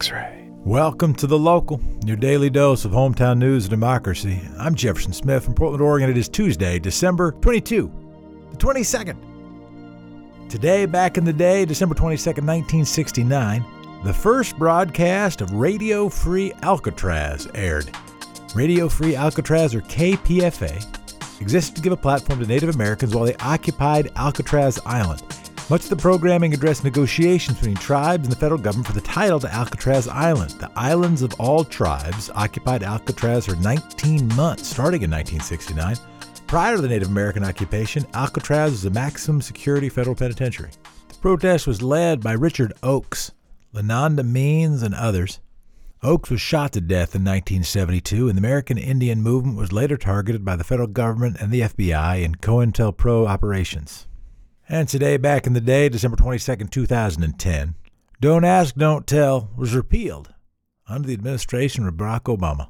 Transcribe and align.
X 0.00 0.12
ray. 0.12 0.48
Welcome 0.64 1.12
to 1.14 1.26
the 1.26 1.36
local, 1.36 1.80
your 2.06 2.16
daily 2.16 2.50
dose 2.50 2.84
of 2.84 2.92
hometown 2.92 3.36
news 3.38 3.64
and 3.64 3.70
democracy. 3.70 4.40
I'm 4.56 4.76
Jefferson 4.76 5.12
Smith 5.12 5.44
from 5.44 5.54
Portland, 5.54 5.82
Oregon. 5.82 6.08
It 6.08 6.16
is 6.16 6.28
Tuesday, 6.28 6.78
December 6.78 7.32
22, 7.32 7.90
the 8.52 8.56
22nd. 8.58 9.16
Today, 10.48 10.86
back 10.86 11.18
in 11.18 11.24
the 11.24 11.32
day, 11.32 11.64
December 11.64 11.96
22nd, 11.96 12.46
1969, 12.46 13.64
the 14.04 14.14
first 14.14 14.56
broadcast 14.56 15.40
of 15.40 15.50
Radio 15.52 16.08
Free 16.08 16.52
Alcatraz 16.62 17.48
aired. 17.56 17.90
Radio 18.54 18.88
Free 18.88 19.16
Alcatraz, 19.16 19.74
or 19.74 19.80
KPFA, 19.80 21.40
existed 21.40 21.74
to 21.74 21.82
give 21.82 21.92
a 21.92 21.96
platform 21.96 22.38
to 22.38 22.46
Native 22.46 22.72
Americans 22.72 23.16
while 23.16 23.24
they 23.24 23.34
occupied 23.40 24.12
Alcatraz 24.14 24.78
Island. 24.86 25.24
Much 25.70 25.82
of 25.82 25.90
the 25.90 25.96
programming 25.96 26.54
addressed 26.54 26.82
negotiations 26.82 27.58
between 27.58 27.76
tribes 27.76 28.26
and 28.26 28.32
the 28.32 28.40
federal 28.40 28.58
government 28.58 28.86
for 28.86 28.94
the 28.94 29.02
title 29.02 29.38
to 29.38 29.52
Alcatraz 29.52 30.08
Island. 30.08 30.52
The 30.52 30.70
Indians 30.82 31.20
of 31.20 31.38
All 31.38 31.62
Tribes 31.62 32.30
occupied 32.34 32.82
Alcatraz 32.82 33.44
for 33.44 33.56
19 33.56 34.28
months, 34.28 34.66
starting 34.66 35.02
in 35.02 35.10
1969. 35.10 35.96
Prior 36.46 36.76
to 36.76 36.80
the 36.80 36.88
Native 36.88 37.08
American 37.08 37.44
occupation, 37.44 38.06
Alcatraz 38.14 38.70
was 38.70 38.86
a 38.86 38.90
maximum 38.90 39.42
security 39.42 39.90
federal 39.90 40.16
penitentiary. 40.16 40.70
The 41.10 41.16
protest 41.16 41.66
was 41.66 41.82
led 41.82 42.22
by 42.22 42.32
Richard 42.32 42.72
Oakes, 42.82 43.32
LaNada 43.74 44.24
Means, 44.24 44.82
and 44.82 44.94
others. 44.94 45.38
Oakes 46.02 46.30
was 46.30 46.40
shot 46.40 46.72
to 46.72 46.80
death 46.80 47.14
in 47.14 47.24
1972, 47.24 48.30
and 48.30 48.38
the 48.38 48.40
American 48.40 48.78
Indian 48.78 49.20
movement 49.20 49.58
was 49.58 49.70
later 49.70 49.98
targeted 49.98 50.46
by 50.46 50.56
the 50.56 50.64
federal 50.64 50.88
government 50.88 51.36
and 51.38 51.52
the 51.52 51.60
FBI 51.60 52.22
in 52.22 52.36
COINTELPRO 52.36 53.28
operations. 53.28 54.07
And 54.70 54.86
today, 54.86 55.16
back 55.16 55.46
in 55.46 55.54
the 55.54 55.62
day, 55.62 55.88
December 55.88 56.18
22nd, 56.18 56.70
2010, 56.70 57.74
Don't 58.20 58.44
Ask, 58.44 58.74
Don't 58.74 59.06
Tell 59.06 59.48
was 59.56 59.74
repealed 59.74 60.34
under 60.86 61.08
the 61.08 61.14
administration 61.14 61.88
of 61.88 61.94
Barack 61.94 62.24
Obama. 62.24 62.68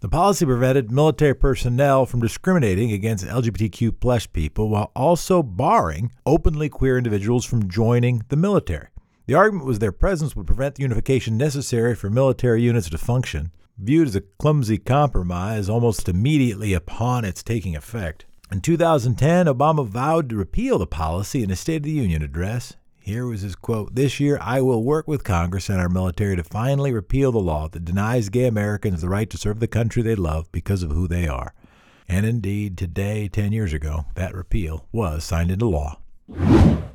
The 0.00 0.08
policy 0.08 0.44
prevented 0.44 0.90
military 0.90 1.34
personnel 1.34 2.04
from 2.04 2.20
discriminating 2.20 2.90
against 2.90 3.24
LGBTQ 3.24 4.00
plus 4.00 4.26
people 4.26 4.70
while 4.70 4.90
also 4.96 5.40
barring 5.40 6.10
openly 6.26 6.68
queer 6.68 6.98
individuals 6.98 7.44
from 7.44 7.68
joining 7.68 8.24
the 8.28 8.36
military. 8.36 8.88
The 9.26 9.34
argument 9.34 9.66
was 9.66 9.78
their 9.78 9.92
presence 9.92 10.34
would 10.34 10.48
prevent 10.48 10.74
the 10.74 10.82
unification 10.82 11.36
necessary 11.36 11.94
for 11.94 12.10
military 12.10 12.62
units 12.62 12.90
to 12.90 12.98
function, 12.98 13.52
viewed 13.78 14.08
as 14.08 14.16
a 14.16 14.22
clumsy 14.40 14.78
compromise 14.78 15.68
almost 15.68 16.08
immediately 16.08 16.72
upon 16.72 17.24
its 17.24 17.44
taking 17.44 17.76
effect. 17.76 18.26
In 18.52 18.60
2010, 18.60 19.46
Obama 19.46 19.86
vowed 19.86 20.28
to 20.28 20.36
repeal 20.36 20.76
the 20.76 20.86
policy 20.86 21.44
in 21.44 21.52
a 21.52 21.56
State 21.56 21.76
of 21.76 21.82
the 21.84 21.92
Union 21.92 22.20
address. 22.20 22.74
Here 22.98 23.24
was 23.24 23.42
his 23.42 23.54
quote 23.54 23.94
This 23.94 24.18
year, 24.18 24.40
I 24.42 24.60
will 24.60 24.82
work 24.82 25.06
with 25.06 25.22
Congress 25.22 25.68
and 25.68 25.80
our 25.80 25.88
military 25.88 26.34
to 26.34 26.42
finally 26.42 26.92
repeal 26.92 27.30
the 27.30 27.38
law 27.38 27.68
that 27.68 27.84
denies 27.84 28.28
gay 28.28 28.46
Americans 28.46 29.02
the 29.02 29.08
right 29.08 29.30
to 29.30 29.38
serve 29.38 29.60
the 29.60 29.68
country 29.68 30.02
they 30.02 30.16
love 30.16 30.50
because 30.50 30.82
of 30.82 30.90
who 30.90 31.06
they 31.06 31.28
are. 31.28 31.54
And 32.08 32.26
indeed, 32.26 32.76
today, 32.76 33.28
10 33.28 33.52
years 33.52 33.72
ago, 33.72 34.06
that 34.16 34.34
repeal 34.34 34.84
was 34.90 35.22
signed 35.22 35.52
into 35.52 35.68
law. 35.68 36.00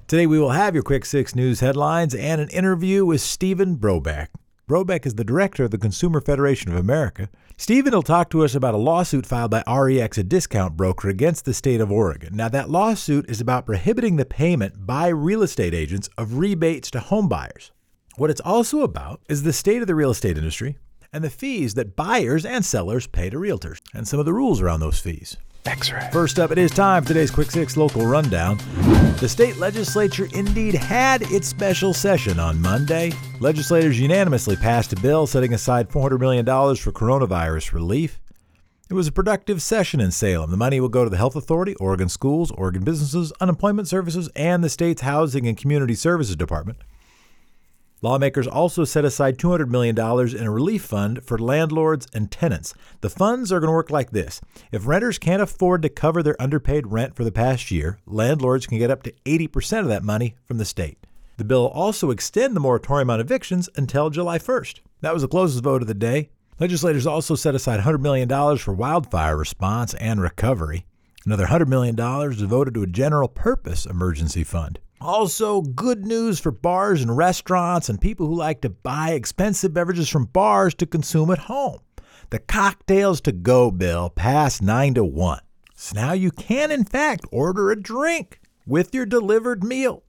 Today, 0.07 0.27
we 0.27 0.37
will 0.37 0.51
have 0.51 0.73
your 0.73 0.83
Quick 0.83 1.05
Six 1.05 1.35
News 1.35 1.61
headlines 1.61 2.13
and 2.13 2.41
an 2.41 2.49
interview 2.49 3.05
with 3.05 3.21
Stephen 3.21 3.77
Brobeck. 3.77 4.27
Brobeck 4.67 5.05
is 5.05 5.13
the 5.13 5.23
director 5.23 5.65
of 5.65 5.69
the 5.69 5.77
Consumer 5.77 6.19
Federation 6.19 6.71
of 6.71 6.77
America. 6.77 7.29
Stephen 7.55 7.93
will 7.93 8.01
talk 8.01 8.31
to 8.31 8.43
us 8.43 8.55
about 8.55 8.73
a 8.73 8.77
lawsuit 8.77 9.23
filed 9.23 9.51
by 9.51 9.63
REX, 9.67 10.17
a 10.17 10.23
discount 10.23 10.75
broker, 10.75 11.07
against 11.07 11.45
the 11.45 11.53
state 11.53 11.79
of 11.79 11.91
Oregon. 11.91 12.35
Now, 12.35 12.49
that 12.49 12.71
lawsuit 12.71 13.29
is 13.29 13.39
about 13.39 13.67
prohibiting 13.67 14.15
the 14.15 14.25
payment 14.25 14.87
by 14.87 15.09
real 15.09 15.43
estate 15.43 15.75
agents 15.75 16.09
of 16.17 16.39
rebates 16.39 16.89
to 16.91 16.99
homebuyers. 16.99 17.69
What 18.15 18.31
it's 18.31 18.41
also 18.41 18.81
about 18.81 19.21
is 19.29 19.43
the 19.43 19.53
state 19.53 19.83
of 19.83 19.87
the 19.87 19.93
real 19.93 20.09
estate 20.09 20.35
industry 20.35 20.77
and 21.13 21.23
the 21.23 21.29
fees 21.29 21.75
that 21.75 21.95
buyers 21.95 22.43
and 22.43 22.65
sellers 22.65 23.05
pay 23.05 23.29
to 23.29 23.37
realtors, 23.37 23.81
and 23.93 24.07
some 24.07 24.19
of 24.19 24.25
the 24.25 24.33
rules 24.33 24.61
around 24.61 24.79
those 24.79 24.99
fees. 24.99 25.37
X-ray. 25.65 26.09
First 26.11 26.39
up, 26.39 26.51
it 26.51 26.57
is 26.57 26.71
time 26.71 27.03
for 27.03 27.09
today's 27.09 27.31
Quick 27.31 27.51
Six 27.51 27.77
local 27.77 28.05
rundown. 28.05 28.57
The 29.19 29.29
state 29.29 29.57
legislature 29.57 30.27
indeed 30.33 30.75
had 30.75 31.21
its 31.31 31.47
special 31.47 31.93
session 31.93 32.39
on 32.39 32.61
Monday. 32.61 33.13
Legislators 33.39 33.99
unanimously 33.99 34.55
passed 34.55 34.93
a 34.93 34.95
bill 34.97 35.25
setting 35.27 35.53
aside 35.53 35.89
$400 35.89 36.19
million 36.19 36.45
for 36.45 36.91
coronavirus 36.91 37.73
relief. 37.73 38.19
It 38.87 38.93
was 38.93 39.07
a 39.07 39.11
productive 39.11 39.63
session 39.63 39.99
in 39.99 40.11
Salem. 40.11 40.51
The 40.51 40.57
money 40.57 40.79
will 40.79 40.89
go 40.89 41.03
to 41.03 41.09
the 41.09 41.17
Health 41.17 41.35
Authority, 41.35 41.73
Oregon 41.75 42.07
schools, 42.07 42.51
Oregon 42.51 42.83
businesses, 42.83 43.33
unemployment 43.41 43.87
services, 43.87 44.29
and 44.35 44.63
the 44.63 44.69
state's 44.69 45.01
Housing 45.01 45.47
and 45.47 45.57
Community 45.57 45.95
Services 45.95 46.35
Department. 46.35 46.77
Lawmakers 48.01 48.47
also 48.47 48.83
set 48.83 49.05
aside 49.05 49.37
$200 49.37 49.67
million 49.67 49.97
in 49.97 50.43
a 50.45 50.51
relief 50.51 50.83
fund 50.83 51.23
for 51.23 51.37
landlords 51.37 52.07
and 52.13 52.29
tenants. 52.29 52.73
The 53.01 53.09
funds 53.09 53.51
are 53.51 53.59
going 53.59 53.69
to 53.69 53.73
work 53.73 53.89
like 53.89 54.11
this 54.11 54.41
if 54.71 54.85
renters 54.85 55.17
can't 55.17 55.41
afford 55.41 55.81
to 55.81 55.89
cover 55.89 56.21
their 56.21 56.39
underpaid 56.41 56.87
rent 56.87 57.15
for 57.15 57.23
the 57.23 57.31
past 57.31 57.71
year, 57.71 57.97
landlords 58.05 58.67
can 58.67 58.77
get 58.77 58.91
up 58.91 59.03
to 59.03 59.13
80% 59.25 59.79
of 59.79 59.87
that 59.87 60.03
money 60.03 60.35
from 60.45 60.57
the 60.57 60.65
state. 60.65 60.97
The 61.37 61.45
bill 61.45 61.63
will 61.63 61.69
also 61.69 62.11
extend 62.11 62.55
the 62.55 62.61
moratorium 62.61 63.09
on 63.09 63.19
evictions 63.19 63.69
until 63.75 64.09
July 64.09 64.39
1st. 64.39 64.79
That 65.01 65.13
was 65.13 65.21
the 65.21 65.27
closest 65.27 65.63
vote 65.63 65.81
of 65.81 65.87
the 65.87 65.93
day. 65.93 66.29
Legislators 66.59 67.05
also 67.05 67.35
set 67.35 67.55
aside 67.55 67.81
$100 67.81 67.99
million 67.99 68.29
for 68.57 68.73
wildfire 68.73 69.35
response 69.35 69.93
and 69.95 70.21
recovery. 70.21 70.85
Another 71.25 71.47
$100 71.47 71.67
million 71.67 71.95
devoted 71.95 72.73
to 72.75 72.83
a 72.83 72.87
general 72.87 73.27
purpose 73.27 73.85
emergency 73.85 74.43
fund. 74.43 74.79
Also, 75.05 75.61
good 75.61 76.03
news 76.03 76.39
for 76.39 76.49
bars 76.49 77.03
and 77.03 77.15
restaurants 77.15 77.89
and 77.89 78.01
people 78.01 78.25
who 78.25 78.33
like 78.33 78.61
to 78.61 78.71
buy 78.71 79.11
expensive 79.11 79.71
beverages 79.71 80.09
from 80.09 80.25
bars 80.25 80.73
to 80.73 80.87
consume 80.87 81.29
at 81.29 81.37
home. 81.37 81.79
The 82.31 82.39
cocktails 82.39 83.21
to 83.21 83.31
go 83.31 83.69
bill 83.69 84.09
passed 84.09 84.63
9 84.63 84.95
to 84.95 85.05
1. 85.05 85.39
So 85.75 85.95
now 85.95 86.13
you 86.13 86.31
can, 86.31 86.71
in 86.71 86.85
fact, 86.85 87.23
order 87.31 87.69
a 87.69 87.79
drink 87.79 88.39
with 88.65 88.95
your 88.95 89.05
delivered 89.05 89.63
meal. 89.63 90.01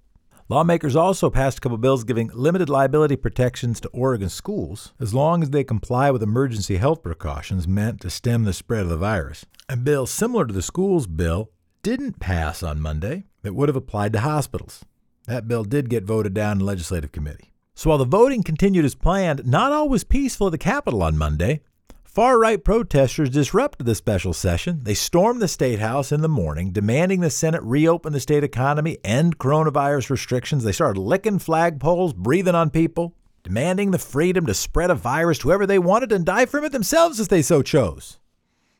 Lawmakers 0.48 0.96
also 0.96 1.28
passed 1.28 1.58
a 1.58 1.60
couple 1.60 1.76
bills 1.76 2.02
giving 2.02 2.30
limited 2.32 2.70
liability 2.70 3.16
protections 3.16 3.80
to 3.80 3.90
Oregon 3.90 4.30
schools 4.30 4.94
as 4.98 5.12
long 5.12 5.42
as 5.42 5.50
they 5.50 5.62
comply 5.62 6.10
with 6.10 6.22
emergency 6.22 6.78
health 6.78 7.02
precautions 7.02 7.68
meant 7.68 8.00
to 8.00 8.08
stem 8.08 8.44
the 8.44 8.54
spread 8.54 8.84
of 8.84 8.88
the 8.88 8.96
virus. 8.96 9.44
A 9.68 9.76
bill 9.76 10.06
similar 10.06 10.46
to 10.46 10.54
the 10.54 10.62
schools 10.62 11.06
bill 11.06 11.50
didn't 11.82 12.18
pass 12.18 12.62
on 12.62 12.80
Monday 12.80 13.24
that 13.46 13.54
would 13.54 13.68
have 13.68 13.76
applied 13.76 14.12
to 14.12 14.20
hospitals. 14.20 14.84
That 15.26 15.48
bill 15.48 15.64
did 15.64 15.88
get 15.88 16.04
voted 16.04 16.34
down 16.34 16.60
in 16.60 16.66
legislative 16.66 17.12
committee. 17.12 17.52
So 17.74 17.90
while 17.90 17.98
the 17.98 18.04
voting 18.04 18.42
continued 18.42 18.84
as 18.84 18.94
planned, 18.94 19.46
not 19.46 19.72
all 19.72 19.88
was 19.88 20.04
peaceful 20.04 20.48
at 20.48 20.50
the 20.50 20.58
Capitol 20.58 21.02
on 21.02 21.18
Monday. 21.18 21.60
Far 22.04 22.38
right 22.38 22.64
protesters 22.64 23.28
disrupted 23.28 23.86
the 23.86 23.94
special 23.94 24.32
session. 24.32 24.80
They 24.82 24.94
stormed 24.94 25.42
the 25.42 25.48
State 25.48 25.80
House 25.80 26.12
in 26.12 26.22
the 26.22 26.28
morning, 26.28 26.70
demanding 26.72 27.20
the 27.20 27.28
Senate 27.28 27.62
reopen 27.62 28.14
the 28.14 28.20
state 28.20 28.42
economy, 28.42 28.96
end 29.04 29.38
coronavirus 29.38 30.08
restrictions. 30.08 30.64
They 30.64 30.72
started 30.72 30.98
licking 30.98 31.38
flagpoles, 31.38 32.14
breathing 32.16 32.54
on 32.54 32.70
people, 32.70 33.14
demanding 33.42 33.90
the 33.90 33.98
freedom 33.98 34.46
to 34.46 34.54
spread 34.54 34.90
a 34.90 34.94
virus 34.94 35.38
to 35.38 35.48
whoever 35.48 35.66
they 35.66 35.78
wanted 35.78 36.10
and 36.10 36.24
die 36.24 36.46
from 36.46 36.64
it 36.64 36.72
themselves 36.72 37.20
if 37.20 37.28
they 37.28 37.42
so 37.42 37.60
chose. 37.60 38.18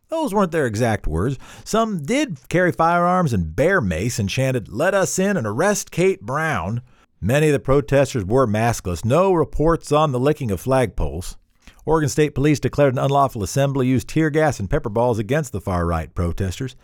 Those 0.09 0.33
weren't 0.33 0.53
their 0.53 0.67
exact 0.67 1.07
words. 1.07 1.39
Some 1.65 2.03
did 2.05 2.39
carry 2.49 2.73
firearms 2.73 3.33
and 3.33 3.57
bear 3.57 3.81
mace 3.81 4.19
and 4.19 4.29
chanted, 4.29 4.69
Let 4.69 4.95
us 4.95 5.19
in 5.19 5.37
and 5.37 5.47
arrest 5.47 5.91
Kate 5.91 6.21
Brown. 6.23 6.83
Many 7.21 7.49
of 7.49 7.53
the 7.53 7.59
protesters 7.59 8.25
were 8.25 8.47
maskless. 8.47 9.05
No 9.05 9.33
reports 9.33 9.91
on 9.91 10.13
the 10.13 10.21
licking 10.21 10.51
of 10.51 10.63
flagpoles. 10.63 11.37
Oregon 11.85 12.09
State 12.09 12.35
Police 12.35 12.61
declared 12.61 12.95
an 12.95 12.99
unlawful 12.99 13.43
assembly, 13.43 13.87
used 13.87 14.09
tear 14.09 14.31
gas 14.31 14.61
and 14.61 14.69
pepper 14.69 14.89
balls 14.89 15.19
against 15.19 15.53
the 15.53 15.61
far 15.61 15.87
right 15.87 16.15
protesters. 16.15 16.77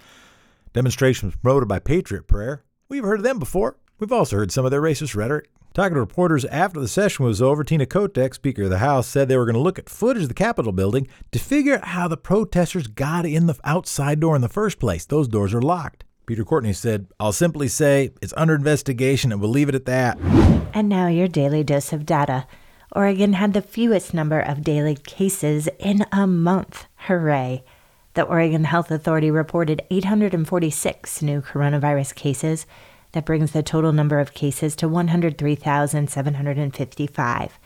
Demonstration 0.72 1.28
was 1.28 1.37
promoted 1.37 1.69
by 1.69 1.78
Patriot 1.78 2.27
Prayer. 2.27 2.65
We've 2.89 3.04
heard 3.04 3.21
of 3.21 3.25
them 3.25 3.39
before. 3.39 3.77
We've 3.99 4.12
also 4.12 4.37
heard 4.37 4.53
some 4.53 4.65
of 4.65 4.71
their 4.71 4.83
racist 4.83 5.15
rhetoric. 5.15 5.49
Talking 5.75 5.94
to 5.94 6.00
reporters 6.00 6.44
after 6.47 6.81
the 6.81 6.88
session 6.88 7.25
was 7.25 7.41
over, 7.41 7.65
Tina 7.65 7.87
Kotek, 7.87 8.34
Speaker 8.34 8.65
of 8.65 8.71
the 8.71 8.78
House, 8.78 9.06
said 9.06 9.28
they 9.28 9.38
were 9.38 9.47
going 9.47 9.55
to 9.55 9.60
look 9.60 9.78
at 9.78 9.89
footage 9.89 10.24
of 10.24 10.28
the 10.28 10.34
Capitol 10.34 10.71
building 10.71 11.09
to 11.30 11.39
figure 11.39 11.77
out 11.77 11.86
how 11.89 12.09
the 12.09 12.19
protesters 12.19 12.86
got 12.89 13.24
in 13.24 13.47
the 13.47 13.59
outside 13.65 14.21
door 14.21 14.36
in 14.36 14.42
the 14.42 14.51
first 14.51 14.78
place. 14.78 15.07
Those 15.07 15.28
doors 15.28 15.54
are 15.54 15.63
locked. 15.63 16.04
Peter 16.27 16.45
Courtney 16.45 16.74
said, 16.74 17.07
I'll 17.19 17.33
simply 17.33 17.69
say 17.69 18.10
it's 18.21 18.34
under 18.36 18.54
investigation 18.54 19.33
and 19.33 19.41
we'll 19.41 19.51
leave 19.51 19.71
it 19.71 19.74
at 19.74 19.86
that. 19.86 20.19
And 20.74 20.91
now 20.91 21.07
your 21.07 21.27
daily 21.27 21.65
dose 21.65 21.92
of 21.95 22.04
data. 22.04 22.47
Oregon 22.95 23.33
had 23.33 23.54
the 23.54 23.63
fewest 23.63 24.13
number 24.13 24.41
of 24.41 24.63
daily 24.63 24.97
cases 24.97 25.71
in 25.78 26.04
a 26.13 26.27
month. 26.27 26.86
Hooray. 27.07 27.65
The 28.13 28.24
Oregon 28.24 28.65
Health 28.65 28.91
Authority 28.91 29.30
reported 29.30 29.80
846 29.91 31.22
new 31.22 31.41
coronavirus 31.41 32.15
cases 32.15 32.66
that 33.12 33.24
brings 33.24 33.53
the 33.53 33.62
total 33.62 33.92
number 33.92 34.18
of 34.18 34.34
cases 34.34 34.74
to 34.76 34.88
103,755. 34.88 37.59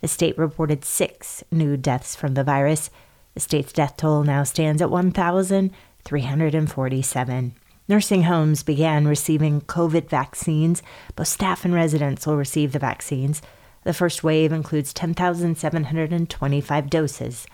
The 0.00 0.08
state 0.08 0.38
reported 0.38 0.84
six 0.84 1.42
new 1.50 1.76
deaths 1.76 2.14
from 2.14 2.34
the 2.34 2.44
virus. 2.44 2.90
The 3.34 3.40
state's 3.40 3.72
death 3.72 3.96
toll 3.96 4.22
now 4.24 4.44
stands 4.44 4.80
at 4.82 4.90
1,347. 4.90 7.54
Nursing 7.88 8.24
homes 8.24 8.62
began 8.62 9.08
receiving 9.08 9.62
COVID 9.62 10.10
vaccines. 10.10 10.82
Both 11.16 11.28
staff 11.28 11.64
and 11.64 11.72
residents 11.72 12.26
will 12.26 12.36
receive 12.36 12.72
the 12.72 12.78
vaccines. 12.78 13.40
The 13.84 13.94
first 13.94 14.22
wave 14.22 14.52
includes 14.52 14.92
10,725 14.92 16.90
doses. 16.90 17.46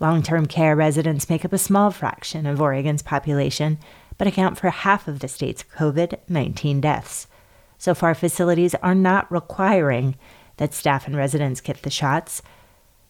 Long 0.00 0.22
term 0.22 0.46
care 0.46 0.74
residents 0.74 1.28
make 1.28 1.44
up 1.44 1.52
a 1.52 1.58
small 1.58 1.90
fraction 1.90 2.46
of 2.46 2.62
Oregon's 2.62 3.02
population, 3.02 3.76
but 4.18 4.26
account 4.26 4.58
for 4.58 4.70
half 4.70 5.08
of 5.08 5.20
the 5.20 5.28
state's 5.28 5.64
COVID 5.76 6.18
19 6.28 6.80
deaths. 6.80 7.26
So 7.78 7.94
far, 7.94 8.14
facilities 8.14 8.74
are 8.76 8.94
not 8.94 9.30
requiring 9.30 10.16
that 10.56 10.74
staff 10.74 11.06
and 11.06 11.16
residents 11.16 11.60
get 11.60 11.82
the 11.82 11.90
shots. 11.90 12.42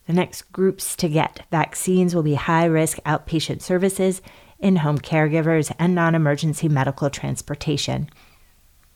The 0.07 0.13
next 0.13 0.53
groups 0.53 0.95
to 0.97 1.09
get 1.09 1.47
vaccines 1.51 2.15
will 2.15 2.23
be 2.23 2.35
high 2.35 2.67
risk 2.67 2.99
outpatient 3.05 3.63
services, 3.63 4.21
in 4.59 4.77
home 4.77 4.99
caregivers, 4.99 5.75
and 5.79 5.95
non 5.95 6.15
emergency 6.15 6.69
medical 6.69 7.09
transportation. 7.11 8.09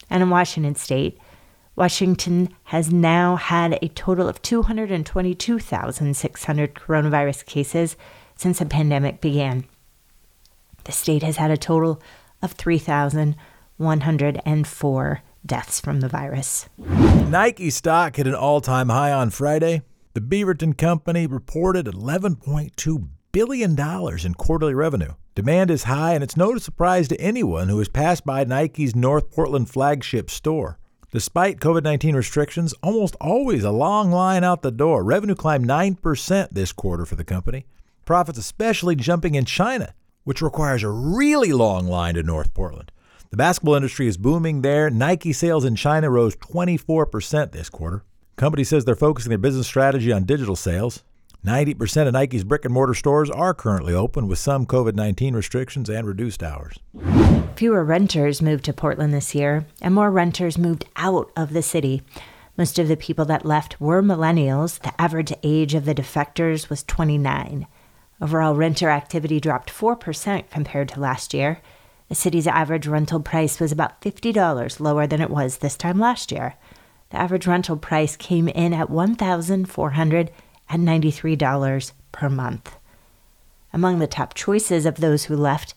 And 0.09 0.23
in 0.23 0.31
Washington 0.31 0.75
state, 0.75 1.19
Washington 1.77 2.49
has 2.65 2.91
now 2.91 3.37
had 3.37 3.79
a 3.81 3.89
total 3.89 4.29
of 4.29 4.43
222,600 4.43 6.75
coronavirus 6.75 7.47
cases 7.47 7.97
since 8.35 8.59
the 8.59 8.67
pandemic 8.67 9.21
began. 9.21 9.65
The 10.89 10.95
state 10.95 11.23
has 11.23 11.37
had 11.37 11.51
a 11.51 11.59
total 11.59 12.01
of 12.41 12.53
3,104 12.53 15.23
deaths 15.45 15.81
from 15.81 16.01
the 16.01 16.09
virus. 16.09 16.67
Nike 16.79 17.69
stock 17.69 18.17
hit 18.17 18.27
an 18.27 18.35
all 18.35 18.63
time 18.63 18.89
high 18.89 19.13
on 19.13 19.29
Friday. 19.29 19.83
The 20.15 20.23
Beaverton 20.23 20.79
Company 20.79 21.27
reported 21.27 21.85
$11.2 21.85 23.09
billion 23.33 23.79
in 23.79 24.35
quarterly 24.35 24.73
revenue. 24.73 25.13
Demand 25.35 25.71
is 25.71 25.85
high, 25.85 26.15
and 26.15 26.25
it's 26.25 26.39
no 26.39 26.57
surprise 26.57 27.07
to 27.09 27.21
anyone 27.21 27.69
who 27.69 27.77
has 27.81 27.91
passed 27.91 28.25
by 28.25 28.45
Nike's 28.45 28.97
North 28.97 29.31
Portland 29.31 29.69
flagship 29.69 30.31
store. 30.31 30.79
Despite 31.13 31.61
COVID 31.61 31.83
19 31.83 32.17
restrictions, 32.17 32.73
almost 32.83 33.15
always 33.21 33.63
a 33.63 33.73
long 33.73 34.11
line 34.11 34.43
out 34.43 34.63
the 34.63 34.71
door. 34.71 35.05
Revenue 35.05 35.35
climbed 35.35 35.69
9% 35.69 36.49
this 36.51 36.73
quarter 36.73 37.05
for 37.05 37.17
the 37.17 37.25
company. 37.25 37.67
Profits 38.07 38.39
especially 38.39 38.97
jumping 38.97 39.35
in 39.35 39.45
China, 39.45 39.93
which 40.29 40.43
requires 40.43 40.83
a 40.83 40.91
really 40.91 41.55
long 41.55 41.87
line 41.87 42.13
to 42.13 42.23
North 42.23 42.53
Portland. 42.53 42.93
The 43.31 43.39
basketball 43.39 43.77
industry 43.77 44.07
is 44.07 44.19
booming 44.19 44.61
there. 44.61 44.91
Nike 44.91 45.33
sales 45.33 45.65
in 45.65 45.75
China 45.75 46.11
rose 46.11 46.37
24% 46.37 47.53
this 47.53 47.71
quarter. 47.71 48.05
Company 48.37 48.63
says 48.63 48.85
they're 48.85 48.95
focusing 48.95 49.31
their 49.31 49.39
business 49.39 49.67
strategy 49.67 50.13
on 50.13 50.25
digital 50.25 50.55
sales. 50.55 51.03
90% 51.47 52.09
of 52.09 52.13
Nike's 52.13 52.45
brick 52.45 52.67
and 52.67 52.75
mortar 52.75 52.93
stores 52.93 53.31
are 53.31 53.55
currently 53.55 53.95
open 53.95 54.29
with 54.29 54.39
some 54.39 54.67
COVID 54.67 54.95
19 54.95 55.35
restrictions 55.35 55.89
and 55.89 56.07
reduced 56.07 56.43
hours. 56.43 56.79
Fewer 57.57 57.83
renters 57.83 58.43
moved 58.43 58.67
to 58.67 58.75
Portland 58.75 59.15
this 59.15 59.35
year, 59.35 59.67
and 59.81 59.95
more 59.95 60.11
renters 60.11 60.59
moved 60.59 60.85
out 60.97 61.33
of 61.39 61.55
the 61.55 61.63
city. 61.63 62.03
Most 62.59 62.79
of 62.79 62.87
the 62.87 62.99
people 62.99 63.25
that 63.25 63.47
left 63.47 63.81
were 63.81 64.03
millennials. 64.03 64.79
The 64.81 65.01
average 65.01 65.33
age 65.43 65.73
of 65.73 65.87
the 65.87 65.95
defectors 65.95 66.69
was 66.69 66.83
29. 66.83 67.67
Overall 68.21 68.57
renter 68.57 68.91
activity 68.91 69.41
dropped 69.41 69.71
4% 69.71 70.51
compared 70.51 70.89
to 70.91 71.01
last 71.01 71.33
year. 71.33 71.61
The 72.09 72.15
city's 72.15 72.47
average 72.47 72.87
rental 72.87 73.21
price 73.21 73.61
was 73.61 73.71
about 73.71 74.01
$50 74.01 74.81
lower 74.81 75.07
than 75.07 75.21
it 75.21 75.31
was 75.31 75.59
this 75.59 75.77
time 75.77 75.99
last 75.99 76.33
year. 76.33 76.57
The 77.11 77.19
average 77.19 77.47
rental 77.47 77.77
price 77.77 78.17
came 78.17 78.49
in 78.49 78.75
at 78.75 78.91
1400 78.91 80.31
and 80.69 80.89
$93 80.89 81.93
per 82.13 82.29
month. 82.29 82.77
Among 83.73 83.99
the 83.99 84.07
top 84.07 84.35
choices 84.35 84.85
of 84.87 84.97
those 84.97 85.25
who 85.25 85.37
left 85.37 85.75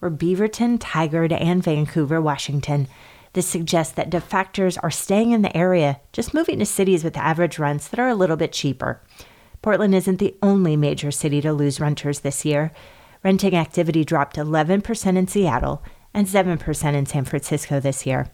were 0.00 0.10
Beaverton, 0.10 0.78
Tigard, 0.78 1.32
and 1.32 1.62
Vancouver, 1.62 2.20
Washington. 2.20 2.88
This 3.34 3.46
suggests 3.46 3.94
that 3.94 4.10
defectors 4.10 4.78
are 4.82 4.90
staying 4.90 5.32
in 5.32 5.42
the 5.42 5.56
area, 5.56 6.00
just 6.12 6.34
moving 6.34 6.58
to 6.58 6.66
cities 6.66 7.04
with 7.04 7.16
average 7.16 7.58
rents 7.58 7.88
that 7.88 8.00
are 8.00 8.08
a 8.08 8.14
little 8.14 8.36
bit 8.36 8.52
cheaper. 8.52 9.00
Portland 9.64 9.94
isn't 9.94 10.18
the 10.18 10.36
only 10.42 10.76
major 10.76 11.10
city 11.10 11.40
to 11.40 11.50
lose 11.50 11.80
renters 11.80 12.20
this 12.20 12.44
year. 12.44 12.70
Renting 13.22 13.56
activity 13.56 14.04
dropped 14.04 14.36
11% 14.36 15.16
in 15.16 15.26
Seattle 15.26 15.82
and 16.12 16.26
7% 16.26 16.94
in 16.94 17.06
San 17.06 17.24
Francisco 17.24 17.80
this 17.80 18.04
year. 18.04 18.28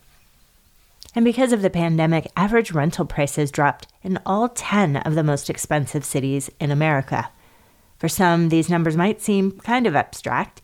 And 1.15 1.25
because 1.25 1.53
of 1.53 1.63
the 1.63 1.71
pandemic, 1.71 2.27
average 2.37 2.73
rental 2.73 3.05
prices 3.05 3.53
dropped 3.53 3.87
in 4.03 4.19
all 4.27 4.49
10 4.49 4.97
of 4.97 5.15
the 5.15 5.23
most 5.23 5.49
expensive 5.49 6.05
cities 6.05 6.51
in 6.59 6.73
America. 6.73 7.31
For 7.97 8.09
some, 8.09 8.49
these 8.49 8.69
numbers 8.69 8.97
might 8.97 9.21
seem 9.21 9.53
kind 9.53 9.87
of 9.87 9.95
abstract, 9.95 10.61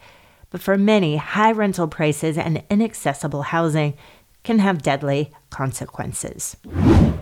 but 0.50 0.60
for 0.60 0.76
many, 0.76 1.14
high 1.14 1.52
rental 1.52 1.86
prices 1.86 2.36
and 2.36 2.64
inaccessible 2.68 3.42
housing 3.42 3.94
can 4.42 4.58
have 4.58 4.82
deadly 4.82 5.30
consequences. 5.48 6.56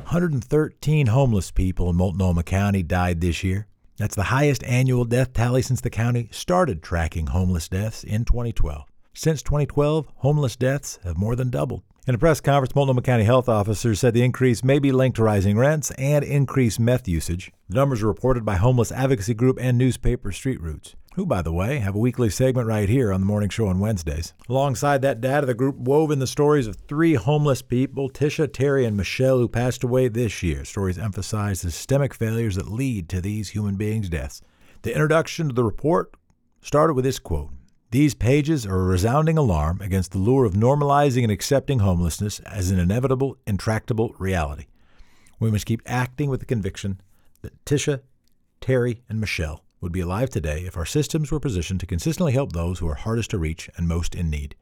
113 0.05 1.07
homeless 1.07 1.51
people 1.51 1.89
in 1.89 1.97
Multnomah 1.97 2.43
County 2.43 2.83
died 2.83 3.23
this 3.23 3.43
year. 3.43 3.67
That's 3.97 4.15
the 4.15 4.25
highest 4.25 4.63
annual 4.65 5.07
death 5.07 5.33
tally 5.33 5.63
since 5.63 5.81
the 5.81 5.89
county 5.89 6.29
started 6.31 6.83
tracking 6.83 7.29
homeless 7.29 7.69
deaths 7.69 8.05
in 8.05 8.27
2012. 8.27 8.85
Since 9.15 9.43
2012, 9.43 10.07
homeless 10.17 10.57
deaths 10.57 10.99
have 11.05 11.17
more 11.17 11.35
than 11.35 11.49
doubled. 11.49 11.83
In 12.07 12.15
a 12.15 12.19
press 12.19 12.39
conference, 12.41 12.75
Multnomah 12.75 13.01
County 13.01 13.25
health 13.25 13.49
officers 13.49 13.99
said 13.99 14.13
the 14.13 14.23
increase 14.23 14.63
may 14.63 14.79
be 14.79 14.93
linked 14.93 15.17
to 15.17 15.23
rising 15.23 15.57
rents 15.57 15.91
and 15.93 16.23
increased 16.23 16.79
meth 16.79 17.09
usage. 17.09 17.51
The 17.71 17.77
numbers 17.77 18.03
are 18.03 18.09
reported 18.09 18.45
by 18.45 18.57
homeless 18.57 18.93
advocacy 18.93 19.33
group 19.33 19.59
and 19.59 19.79
newspaper 19.79 20.31
Street 20.33 20.61
Roots, 20.61 20.97
who, 21.15 21.25
by 21.25 21.43
the 21.43 21.53
way, 21.53 21.79
have 21.79 21.95
a 21.95 21.99
weekly 21.99 22.29
segment 22.29 22.67
right 22.67 22.89
here 22.89 23.13
on 23.13 23.21
the 23.21 23.27
morning 23.27 23.49
show 23.49 23.69
on 23.69 23.79
Wednesdays. 23.79 24.35
Alongside 24.49 25.01
that 25.03 25.21
data, 25.21 25.47
the 25.47 25.55
group 25.55 25.77
wove 25.77 26.11
in 26.11 26.19
the 26.19 26.27
stories 26.27 26.67
of 26.67 26.77
three 26.77 27.15
homeless 27.15 27.63
people, 27.63 28.11
Tisha, 28.11 28.53
Terry, 28.53 28.85
and 28.85 28.97
Michelle, 28.97 29.39
who 29.39 29.49
passed 29.49 29.85
away 29.85 30.09
this 30.09 30.43
year. 30.43 30.65
Stories 30.65 30.99
emphasize 30.99 31.63
the 31.63 31.71
systemic 31.71 32.15
failures 32.15 32.57
that 32.57 32.71
lead 32.71 33.09
to 33.09 33.21
these 33.21 33.51
human 33.51 33.77
beings' 33.77 34.09
deaths. 34.09 34.43
The 34.83 34.93
introduction 34.93 35.49
to 35.49 35.55
the 35.55 35.65
report 35.65 36.15
started 36.61 36.95
with 36.95 37.05
this 37.05 37.19
quote 37.21 37.51
these 37.95 38.15
pages 38.15 38.67
are 38.67 38.81
a 38.81 38.85
resounding 38.85 39.39
alarm 39.39 39.81
against 39.81 40.11
the 40.11 40.19
lure 40.19 40.45
of 40.45 40.55
normalizing 40.55 41.23
and 41.23 41.31
accepting 41.31 41.79
homelessness 41.79 42.41
as 42.41 42.73
an 42.73 42.81
inevitable, 42.81 43.37
intractable 43.47 44.17
reality. 44.19 44.67
We 45.39 45.53
must 45.53 45.65
keep 45.65 45.81
acting 45.87 46.29
with 46.29 46.41
the 46.41 46.47
conviction 46.47 47.01
that 47.43 47.65
Tisha, 47.65 48.01
Terry, 48.61 49.05
and 49.09 49.21
Michelle 49.21 49.64
would 49.85 49.93
be 49.93 50.01
alive 50.01 50.31
today 50.31 50.65
if 50.67 50.77
our 50.77 50.87
systems 50.87 51.31
were 51.31 51.39
positioned 51.39 51.79
to 51.79 51.87
consistently 51.87 52.33
help 52.33 52.53
those 52.53 52.79
who 52.79 52.89
are 52.89 52.95
hardest 52.95 53.31
to 53.31 53.39
reach 53.39 53.71
and 53.77 53.87
most 53.87 54.15
in 54.15 54.31
need. 54.31 54.57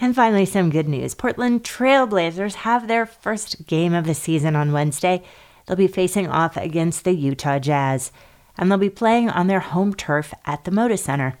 And 0.00 0.16
finally, 0.16 0.46
some 0.46 0.70
good 0.70 0.88
news. 0.88 1.14
Portland 1.14 1.62
Trailblazers 1.62 2.54
have 2.54 2.88
their 2.88 3.04
first 3.04 3.66
game 3.66 3.92
of 3.92 4.06
the 4.06 4.14
season 4.14 4.56
on 4.56 4.72
Wednesday. 4.72 5.22
They'll 5.66 5.76
be 5.76 5.86
facing 5.86 6.28
off 6.28 6.56
against 6.56 7.04
the 7.04 7.12
Utah 7.12 7.58
Jazz, 7.58 8.10
and 8.56 8.70
they'll 8.70 8.78
be 8.78 8.90
playing 8.90 9.28
on 9.28 9.48
their 9.48 9.60
home 9.60 9.94
turf 9.94 10.32
at 10.46 10.64
the 10.64 10.70
Moda 10.70 10.98
Center. 10.98 11.38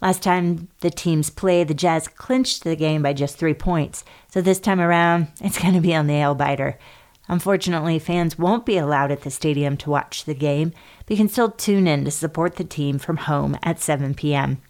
Last 0.00 0.22
time 0.22 0.68
the 0.80 0.90
teams 0.90 1.30
played, 1.30 1.66
the 1.66 1.74
Jazz 1.74 2.06
clinched 2.06 2.62
the 2.62 2.76
game 2.76 3.02
by 3.02 3.12
just 3.12 3.38
three 3.38 3.54
points. 3.54 4.04
So 4.28 4.40
this 4.40 4.60
time 4.60 4.80
around, 4.80 5.28
it's 5.40 5.60
going 5.60 5.74
to 5.74 5.80
be 5.80 5.94
on 5.94 6.06
the 6.06 6.12
nail 6.12 6.36
biter. 6.36 6.78
Unfortunately, 7.28 7.98
fans 7.98 8.38
won't 8.38 8.64
be 8.64 8.78
allowed 8.78 9.10
at 9.10 9.22
the 9.22 9.30
stadium 9.30 9.76
to 9.78 9.90
watch 9.90 10.24
the 10.24 10.34
game, 10.34 10.72
but 11.06 11.12
you 11.12 11.16
can 11.16 11.28
still 11.28 11.50
tune 11.50 11.86
in 11.86 12.04
to 12.04 12.10
support 12.10 12.56
the 12.56 12.64
team 12.64 12.98
from 12.98 13.16
home 13.16 13.56
at 13.62 13.80
7 13.80 14.14
p.m. 14.14 14.60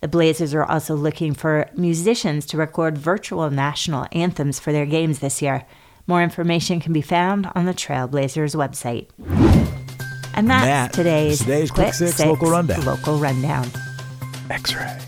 The 0.00 0.08
Blazers 0.08 0.54
are 0.54 0.64
also 0.64 0.94
looking 0.94 1.34
for 1.34 1.68
musicians 1.76 2.46
to 2.46 2.56
record 2.56 2.96
virtual 2.96 3.50
national 3.50 4.06
anthems 4.12 4.58
for 4.58 4.72
their 4.72 4.86
games 4.86 5.18
this 5.18 5.42
year. 5.42 5.66
More 6.06 6.22
information 6.22 6.80
can 6.80 6.92
be 6.92 7.02
found 7.02 7.50
on 7.54 7.66
the 7.66 7.74
Trailblazers 7.74 8.54
website. 8.56 9.08
And 10.34 10.48
that's 10.48 10.64
That 10.64 10.92
today's, 10.92 11.40
today's 11.40 11.70
Quick 11.70 11.92
Six 11.92 12.18
Local 12.20 12.50
Rundown. 12.50 12.84
Local 12.84 13.18
Rundown. 13.18 13.68
X 14.48 14.74
ray. 14.74 14.98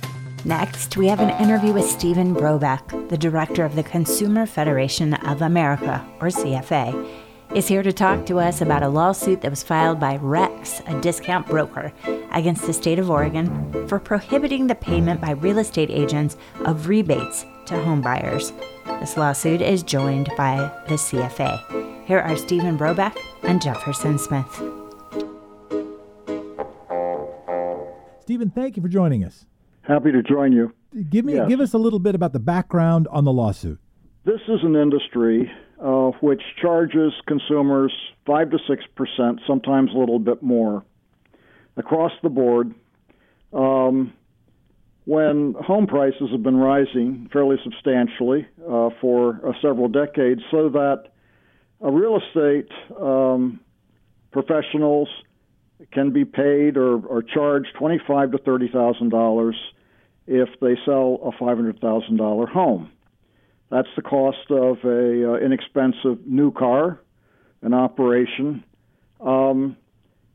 Next, 0.45 0.97
we 0.97 1.07
have 1.07 1.21
an 1.21 1.31
interview 1.43 1.73
with 1.73 1.89
Stephen 1.89 2.35
Brobeck, 2.35 3.09
the 3.09 3.17
director 3.17 3.65
of 3.65 3.77
the 3.77 3.83
Consumer 3.85 4.45
Federation 4.45 5.15
of 5.15 5.41
America, 5.41 6.05
or 6.21 6.29
CFA. 6.29 7.22
Is 7.55 7.69
here 7.69 7.83
to 7.83 7.93
talk 7.93 8.25
to 8.27 8.39
us 8.39 8.63
about 8.63 8.83
a 8.83 8.89
lawsuit 8.89 9.43
that 9.43 9.51
was 9.51 9.63
filed 9.63 10.01
by 10.01 10.17
Rex, 10.17 10.81
a 10.87 10.99
discount 11.03 11.47
broker, 11.47 11.93
against 12.31 12.67
the 12.67 12.73
state 12.73 12.99
of 12.99 13.11
Oregon 13.11 13.87
for 13.89 13.99
prohibiting 13.99 14.67
the 14.67 14.75
payment 14.75 15.21
by 15.21 15.33
real 15.33 15.59
estate 15.59 15.91
agents 15.91 16.39
of 16.65 16.89
rebates 16.89 17.43
to 17.67 17.75
homebuyers. 17.75 18.53
This 19.01 19.19
lawsuit 19.19 19.61
is 19.61 19.83
joined 19.83 20.31
by 20.35 20.57
the 20.89 20.95
CFA. 20.95 22.07
Here 22.07 22.21
are 22.21 22.37
Stephen 22.37 22.79
Brobeck 22.79 23.17
and 23.43 23.61
Jefferson 23.61 24.19
Smith. 24.19 24.51
Stephen, 28.23 28.51
thank 28.51 28.77
you 28.79 28.83
for 28.83 28.89
joining 28.89 29.25
us. 29.25 29.45
Happy 29.83 30.11
to 30.11 30.23
join 30.23 30.53
you. 30.53 30.73
Give 31.11 31.25
me 31.27 31.35
Yes. 31.35 31.49
give 31.49 31.61
us 31.61 31.75
a 31.75 31.79
little 31.79 31.99
bit 31.99 32.15
about 32.15 32.33
the 32.33 32.41
background 32.41 33.09
on 33.11 33.25
the 33.25 33.33
lawsuit. 33.33 33.79
This 34.25 34.41
is 34.49 34.61
an 34.63 34.75
industry 34.77 35.51
uh, 35.83 36.13
which 36.21 36.43
charges 36.61 37.13
consumers 37.27 37.93
5 38.27 38.51
to 38.51 38.59
6 38.69 38.85
percent, 38.95 39.41
sometimes 39.47 39.91
a 39.95 39.99
little 39.99 40.19
bit 40.19 40.43
more, 40.43 40.85
across 41.77 42.13
the 42.23 42.29
board. 42.29 42.75
Um, 43.53 44.13
when 45.05 45.55
home 45.59 45.87
prices 45.87 46.31
have 46.31 46.43
been 46.43 46.57
rising 46.57 47.29
fairly 47.33 47.57
substantially 47.65 48.47
uh, 48.61 48.91
for 49.01 49.41
uh, 49.45 49.53
several 49.61 49.89
decades, 49.89 50.41
so 50.51 50.69
that 50.69 51.09
real 51.81 52.19
estate 52.19 52.71
um, 53.01 53.59
professionals 54.31 55.09
can 55.91 56.13
be 56.13 56.25
paid 56.25 56.77
or, 56.77 57.05
or 57.05 57.23
charged 57.23 57.69
twenty-five 57.77 58.31
to 58.31 58.39
thirty 58.39 58.69
thousand 58.69 59.09
dollars 59.09 59.57
if 60.29 60.49
they 60.61 60.77
sell 60.85 61.19
a 61.25 61.33
five 61.33 61.57
hundred 61.57 61.81
thousand 61.81 62.17
dollar 62.17 62.47
home. 62.47 62.91
That's 63.73 63.89
the 63.97 64.03
cost 64.03 64.51
of 64.51 64.85
a 64.85 65.33
uh, 65.33 65.37
inexpensive 65.39 66.27
new 66.27 66.53
car, 66.53 67.01
an 67.63 67.73
operation, 67.73 68.65
um, 69.19 69.79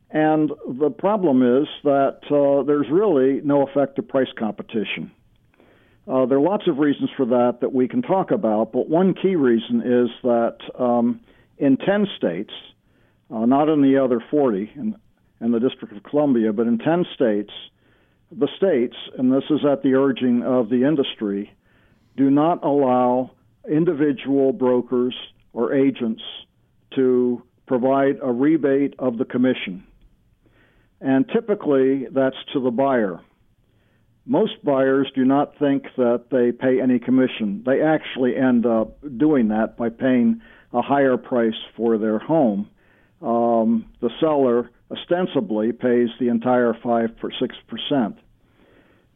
and 0.10 0.52
the 0.68 0.90
problem 0.90 1.44
is 1.44 1.68
that 1.84 2.22
uh, 2.32 2.64
there's 2.64 2.88
really 2.90 3.42
no 3.44 3.68
effective 3.68 4.08
price 4.08 4.32
competition. 4.40 5.12
Uh, 6.08 6.26
there 6.26 6.40
are 6.40 6.42
lots 6.42 6.68
of 6.68 6.80
reasons 6.80 7.12
for 7.16 7.28
that 7.28 7.60
that 7.62 7.74
we 7.74 7.88
can 7.88 8.02
talk 8.02 8.32
about, 8.32 8.72
but 8.72 8.90
one 8.90 9.14
key 9.14 9.36
reason 9.36 9.82
is 9.82 10.10
that 10.24 10.58
um, 10.80 11.20
in 11.60 11.78
10 11.78 12.08
states, 12.18 12.54
uh, 13.30 13.46
not 13.46 13.70
in 13.70 13.84
the 13.84 14.04
other 14.04 14.20
40 14.32 14.72
in, 14.76 14.96
in 15.42 15.52
the 15.52 15.60
District 15.60 15.96
of 15.96 16.02
Columbia, 16.02 16.54
but 16.54 16.66
in 16.66 16.80
10 16.80 17.06
states, 17.14 17.52
the 18.32 18.48
states, 18.58 18.96
and 19.16 19.32
this 19.32 19.44
is 19.52 19.60
at 19.72 19.84
the 19.84 19.94
urging 19.94 20.42
of 20.42 20.70
the 20.70 20.88
industry, 20.88 21.54
do 22.18 22.30
not 22.30 22.64
allow 22.64 23.32
individual 23.70 24.52
brokers 24.52 25.16
or 25.54 25.74
agents 25.74 26.22
to 26.96 27.42
provide 27.68 28.18
a 28.22 28.32
rebate 28.32 28.96
of 29.00 29.18
the 29.18 29.26
commission. 29.26 29.84
And 31.00 31.26
typically, 31.32 32.08
that's 32.12 32.36
to 32.54 32.60
the 32.60 32.72
buyer. 32.72 33.22
Most 34.26 34.64
buyers 34.64 35.10
do 35.16 35.24
not 35.24 35.58
think 35.58 35.84
that 35.96 36.26
they 36.32 36.52
pay 36.52 36.82
any 36.82 37.00
commission. 37.00 37.64
They 37.66 37.82
actually 37.82 38.36
end 38.36 38.66
up 38.66 38.98
doing 39.18 39.50
that 39.50 39.78
by 39.78 39.90
paying 39.90 40.42
a 40.74 40.82
higher 40.82 41.18
price 41.18 41.56
for 41.78 41.98
their 41.98 42.20
home. 42.20 42.70
Um, 43.22 43.86
the 44.02 44.10
seller 44.20 44.70
ostensibly 44.92 45.72
pays 45.72 46.10
the 46.20 46.30
entire 46.30 46.74
5 46.74 47.10
or 47.24 47.32
6%. 47.32 48.18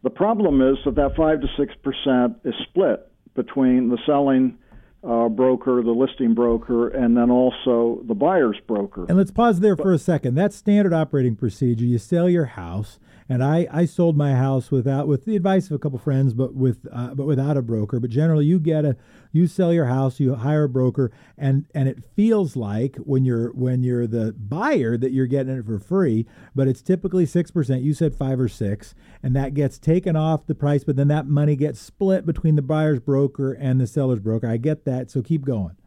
The 0.04 0.10
problem 0.10 0.62
is 0.62 0.78
that 0.86 0.96
that 0.96 1.16
5 1.16 1.42
to 1.42 1.48
6% 1.48 2.36
is 2.44 2.54
split 2.68 3.08
between 3.36 3.90
the 3.90 3.98
selling 4.06 4.58
uh, 5.04 5.30
broker, 5.30 5.82
the 5.82 5.92
listing 5.92 6.34
broker, 6.34 6.90
and 6.90 7.16
then 7.18 7.32
also 7.32 8.02
the 8.08 8.14
buyer's 8.14 8.58
broker. 8.68 9.06
And 9.08 9.18
let's 9.18 9.32
pause 9.32 9.60
there 9.60 9.76
for 9.76 9.94
a 9.94 9.98
second. 9.98 10.36
That's 10.36 10.56
standard 10.56 10.94
operating 10.94 11.36
procedure. 11.36 11.86
You 11.86 11.98
sell 11.98 12.30
your 12.30 12.46
house, 12.46 13.00
and 13.32 13.42
I, 13.42 13.66
I 13.72 13.86
sold 13.86 14.18
my 14.18 14.34
house 14.34 14.72
without 14.72 15.08
with 15.08 15.24
the 15.24 15.38
advice 15.38 15.68
of 15.68 15.72
a 15.72 15.80
couple 15.80 15.98
friends, 15.98 16.34
but 16.34 16.54
with 16.54 16.86
uh, 16.92 17.16
but 17.16 17.26
without 17.26 17.56
a 17.56 17.62
broker. 17.62 17.98
But 17.98 18.10
generally, 18.10 18.44
you 18.44 18.60
get 18.60 18.84
a 18.84 18.98
you 19.32 19.48
sell 19.48 19.72
your 19.72 19.86
house, 19.86 20.20
you 20.20 20.36
hire 20.36 20.66
a 20.66 20.70
broker, 20.70 21.14
and 21.38 21.66
and 21.74 21.88
it 21.88 22.04
feels 22.14 22.58
like 22.58 22.98
when 22.98 23.24
you're 23.24 23.54
when 23.54 23.84
you're 23.84 24.06
the 24.06 24.34
buyer 24.34 24.98
that 24.98 25.14
you're 25.14 25.28
getting 25.28 25.58
it 25.58 25.66
for 25.66 25.80
free, 25.80 26.28
but 26.54 26.68
it's 26.68 26.82
typically 26.82 27.26
six 27.26 27.52
percent. 27.52 27.84
You 27.84 27.94
said 27.94 28.14
five 28.14 28.38
or 28.38 28.50
six, 28.50 28.94
and 29.24 29.34
that 29.34 29.54
gets 29.54 29.80
taken 29.80 30.18
off 30.18 30.46
the 30.46 30.54
price, 30.54 30.84
but 30.84 30.98
then 30.98 31.08
that 31.08 31.26
money 31.26 31.56
gets 31.56 31.80
split 31.80 32.26
between 32.26 32.58
the 32.58 32.62
buyer's 32.62 33.00
broker 33.00 33.54
and 33.54 33.80
the 33.80 33.88
seller's 33.88 34.20
broker. 34.20 34.50
I 34.50 34.58
get 34.58 34.84
that, 34.84 35.10
so 35.10 35.22
keep 35.22 35.46
going. 35.46 35.78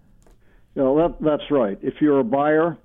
You 0.74 0.82
know, 0.82 0.96
that, 0.96 1.20
that's 1.20 1.50
right. 1.50 1.78
If 1.82 2.00
you're 2.00 2.20
a 2.20 2.24
buyer, 2.24 2.78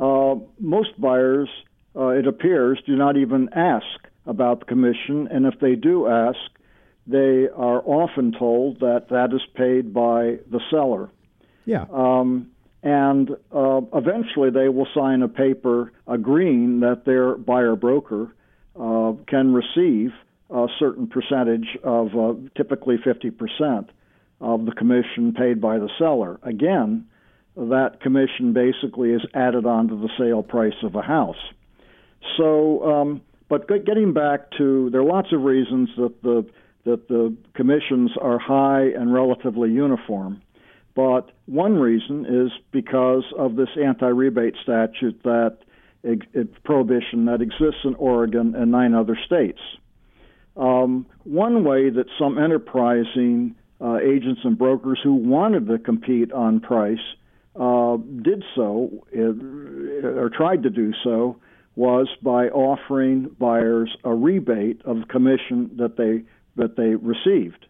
uh, 0.00 0.36
most 0.60 1.00
buyers, 1.00 1.48
uh, 1.96 2.08
it 2.08 2.26
appears, 2.26 2.80
do 2.86 2.96
not 2.96 3.16
even 3.16 3.48
ask 3.54 3.86
about 4.26 4.60
the 4.60 4.66
commission, 4.66 5.28
and 5.30 5.46
if 5.46 5.58
they 5.60 5.74
do 5.74 6.06
ask, 6.06 6.38
they 7.06 7.48
are 7.54 7.82
often 7.84 8.32
told 8.32 8.80
that 8.80 9.08
that 9.10 9.32
is 9.34 9.42
paid 9.54 9.92
by 9.92 10.38
the 10.50 10.60
seller. 10.70 11.10
Yeah. 11.66 11.84
Um, 11.92 12.50
and 12.82 13.30
uh, 13.54 13.80
eventually 13.94 14.50
they 14.50 14.68
will 14.68 14.86
sign 14.94 15.22
a 15.22 15.28
paper 15.28 15.92
agreeing 16.06 16.80
that 16.80 17.04
their 17.04 17.36
buyer 17.36 17.76
broker 17.76 18.34
uh, 18.78 19.12
can 19.26 19.54
receive 19.54 20.12
a 20.50 20.66
certain 20.78 21.06
percentage 21.06 21.78
of 21.82 22.08
uh, 22.14 22.34
typically 22.56 22.96
50% 22.98 23.88
of 24.40 24.66
the 24.66 24.72
commission 24.72 25.32
paid 25.32 25.60
by 25.60 25.78
the 25.78 25.88
seller. 25.98 26.38
Again, 26.42 27.06
that 27.56 28.00
commission 28.02 28.52
basically 28.52 29.10
is 29.10 29.22
added 29.32 29.64
onto 29.64 30.00
the 30.00 30.10
sale 30.18 30.42
price 30.42 30.74
of 30.82 30.94
a 30.94 31.02
house. 31.02 31.36
So, 32.36 32.82
um, 32.84 33.20
but 33.48 33.68
getting 33.68 34.12
back 34.12 34.50
to, 34.58 34.90
there 34.90 35.00
are 35.00 35.04
lots 35.04 35.32
of 35.32 35.42
reasons 35.42 35.90
that 35.96 36.22
the 36.22 36.46
that 36.84 37.08
the 37.08 37.34
commissions 37.54 38.10
are 38.20 38.38
high 38.38 38.82
and 38.82 39.12
relatively 39.12 39.70
uniform. 39.70 40.42
But 40.94 41.30
one 41.46 41.76
reason 41.76 42.26
is 42.26 42.52
because 42.72 43.24
of 43.38 43.56
this 43.56 43.70
anti-rebate 43.82 44.54
statute 44.62 45.22
that 45.22 45.56
prohibition 46.64 47.24
that 47.24 47.40
exists 47.40 47.80
in 47.84 47.94
Oregon 47.94 48.54
and 48.54 48.70
nine 48.70 48.94
other 48.94 49.18
states. 49.24 49.60
Um, 50.56 51.06
one 51.24 51.64
way 51.64 51.90
that 51.90 52.06
some 52.18 52.38
enterprising 52.38 53.54
uh, 53.80 53.96
agents 53.98 54.42
and 54.44 54.56
brokers 54.56 55.00
who 55.02 55.14
wanted 55.14 55.66
to 55.68 55.78
compete 55.78 56.32
on 56.32 56.60
price 56.60 56.98
uh, 57.58 57.96
did 57.96 58.44
so, 58.54 59.04
or 59.14 60.30
tried 60.34 60.62
to 60.64 60.70
do 60.70 60.92
so, 61.02 61.36
was 61.76 62.08
by 62.22 62.48
offering 62.48 63.34
buyers 63.38 63.96
a 64.04 64.14
rebate 64.14 64.80
of 64.84 65.08
commission 65.08 65.70
that 65.76 65.96
they 65.96 66.22
that 66.56 66.76
they 66.76 66.94
received. 66.94 67.66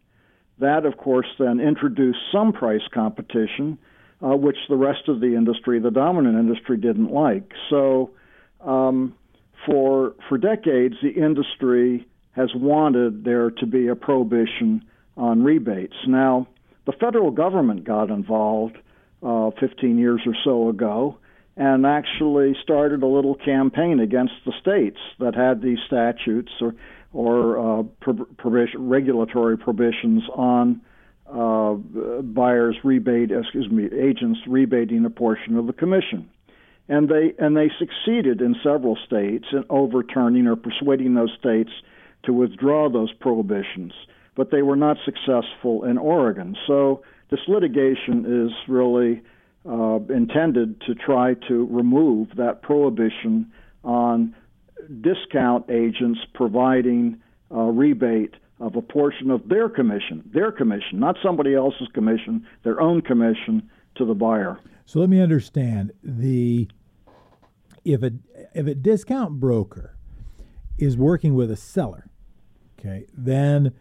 That, 0.58 0.84
of 0.84 0.98
course, 0.98 1.26
then 1.38 1.58
introduced 1.58 2.18
some 2.30 2.52
price 2.52 2.86
competition, 2.92 3.78
uh, 4.22 4.36
which 4.36 4.58
the 4.68 4.76
rest 4.76 5.08
of 5.08 5.20
the 5.20 5.34
industry, 5.34 5.80
the 5.80 5.90
dominant 5.90 6.38
industry, 6.38 6.76
didn't 6.76 7.10
like. 7.10 7.52
So, 7.70 8.10
um, 8.60 9.14
for 9.66 10.14
for 10.28 10.38
decades, 10.38 10.96
the 11.02 11.10
industry 11.10 12.06
has 12.32 12.50
wanted 12.54 13.24
there 13.24 13.50
to 13.50 13.66
be 13.66 13.88
a 13.88 13.94
prohibition 13.94 14.84
on 15.16 15.42
rebates. 15.42 15.94
Now, 16.06 16.48
the 16.84 16.92
federal 16.92 17.30
government 17.30 17.84
got 17.84 18.10
involved 18.10 18.76
uh, 19.22 19.50
15 19.58 19.96
years 19.96 20.20
or 20.26 20.34
so 20.44 20.68
ago 20.68 21.16
and 21.56 21.86
actually 21.86 22.56
started 22.62 23.02
a 23.02 23.06
little 23.06 23.36
campaign 23.36 24.00
against 24.00 24.34
the 24.44 24.52
states 24.60 24.98
that 25.20 25.34
had 25.34 25.62
these 25.62 25.78
statutes 25.86 26.52
or 26.60 26.74
or 27.12 27.80
uh, 27.80 27.82
provision, 28.36 28.88
regulatory 28.88 29.56
prohibitions 29.56 30.24
on 30.34 30.80
uh, 31.32 31.74
buyers 32.22 32.76
rebate, 32.82 33.30
excuse 33.30 33.70
me, 33.70 33.84
agents 33.84 34.40
rebating 34.48 35.04
a 35.04 35.10
portion 35.10 35.56
of 35.56 35.68
the 35.68 35.72
commission. 35.72 36.28
And 36.88 37.08
they 37.08 37.32
and 37.38 37.56
they 37.56 37.70
succeeded 37.78 38.40
in 38.42 38.56
several 38.62 38.98
states 39.06 39.46
in 39.52 39.64
overturning 39.70 40.46
or 40.46 40.56
persuading 40.56 41.14
those 41.14 41.32
states 41.38 41.70
to 42.24 42.32
withdraw 42.32 42.90
those 42.90 43.12
prohibitions, 43.12 43.92
but 44.34 44.50
they 44.50 44.62
were 44.62 44.76
not 44.76 44.96
successful 45.04 45.84
in 45.84 45.96
Oregon. 45.96 46.56
So 46.66 47.02
this 47.30 47.40
litigation 47.48 48.46
is 48.46 48.52
really 48.68 49.22
uh, 49.68 49.98
intended 50.12 50.80
to 50.82 50.94
try 50.94 51.34
to 51.48 51.66
remove 51.70 52.28
that 52.36 52.62
prohibition 52.62 53.50
on 53.82 54.34
discount 55.00 55.70
agents 55.70 56.20
providing 56.34 57.20
a 57.50 57.70
rebate 57.70 58.34
of 58.60 58.76
a 58.76 58.82
portion 58.82 59.30
of 59.30 59.48
their 59.48 59.68
commission, 59.68 60.22
their 60.32 60.52
commission, 60.52 61.00
not 61.00 61.16
somebody 61.22 61.54
else's 61.54 61.88
commission, 61.92 62.46
their 62.62 62.80
own 62.80 63.00
commission 63.00 63.68
to 63.96 64.04
the 64.04 64.14
buyer. 64.14 64.58
So 64.84 65.00
let 65.00 65.08
me 65.08 65.20
understand 65.20 65.92
the 66.02 66.68
if 67.84 68.02
a 68.02 68.12
if 68.54 68.66
a 68.66 68.74
discount 68.74 69.40
broker 69.40 69.96
is 70.78 70.96
working 70.96 71.34
with 71.34 71.50
a 71.50 71.56
seller, 71.56 72.10
okay, 72.78 73.06
then 73.16 73.72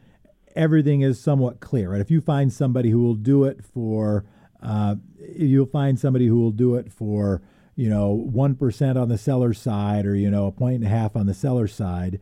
everything 0.55 1.01
is 1.01 1.19
somewhat 1.19 1.59
clear. 1.59 1.91
Right? 1.91 2.01
If 2.01 2.11
you 2.11 2.21
find 2.21 2.51
somebody 2.51 2.89
who 2.89 3.01
will 3.01 3.15
do 3.15 3.43
it 3.43 3.63
for, 3.65 4.25
uh, 4.63 4.95
you'll 5.35 5.65
find 5.65 5.99
somebody 5.99 6.27
who 6.27 6.39
will 6.39 6.51
do 6.51 6.75
it 6.75 6.91
for 6.91 7.41
you 7.75 7.89
know, 7.89 8.29
1% 8.31 9.01
on 9.01 9.09
the 9.09 9.17
seller's 9.17 9.59
side 9.59 10.05
or, 10.05 10.15
you 10.15 10.29
know, 10.29 10.47
a 10.47 10.51
point 10.51 10.75
and 10.75 10.85
a 10.85 10.89
half 10.89 11.15
on 11.15 11.25
the 11.25 11.33
seller's 11.33 11.73
side, 11.73 12.19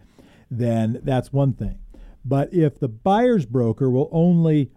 then 0.49 0.99
that's 1.03 1.33
one 1.33 1.53
thing. 1.53 1.79
But 2.23 2.53
if 2.53 2.79
the 2.79 2.87
buyer's 2.87 3.45
broker 3.45 3.89
will 3.89 4.09
only 4.11 4.71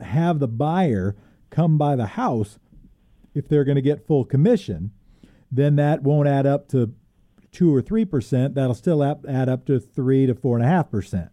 have 0.00 0.38
the 0.38 0.48
buyer 0.48 1.16
come 1.50 1.76
by 1.76 1.96
the 1.96 2.06
house 2.06 2.58
if 3.34 3.48
they're 3.48 3.64
going 3.64 3.76
to 3.76 3.82
get 3.82 4.06
full 4.06 4.24
commission, 4.24 4.92
then 5.50 5.76
that 5.76 6.02
won't 6.02 6.28
add 6.28 6.46
up 6.46 6.68
to 6.68 6.94
two 7.52 7.74
or 7.74 7.82
three 7.82 8.04
percent. 8.04 8.54
That'll 8.54 8.74
still 8.74 9.02
add 9.02 9.48
up 9.48 9.66
to 9.66 9.78
three 9.78 10.26
to 10.26 10.34
four 10.34 10.56
and 10.56 10.64
a 10.64 10.68
half 10.68 10.90
percent. 10.90 11.30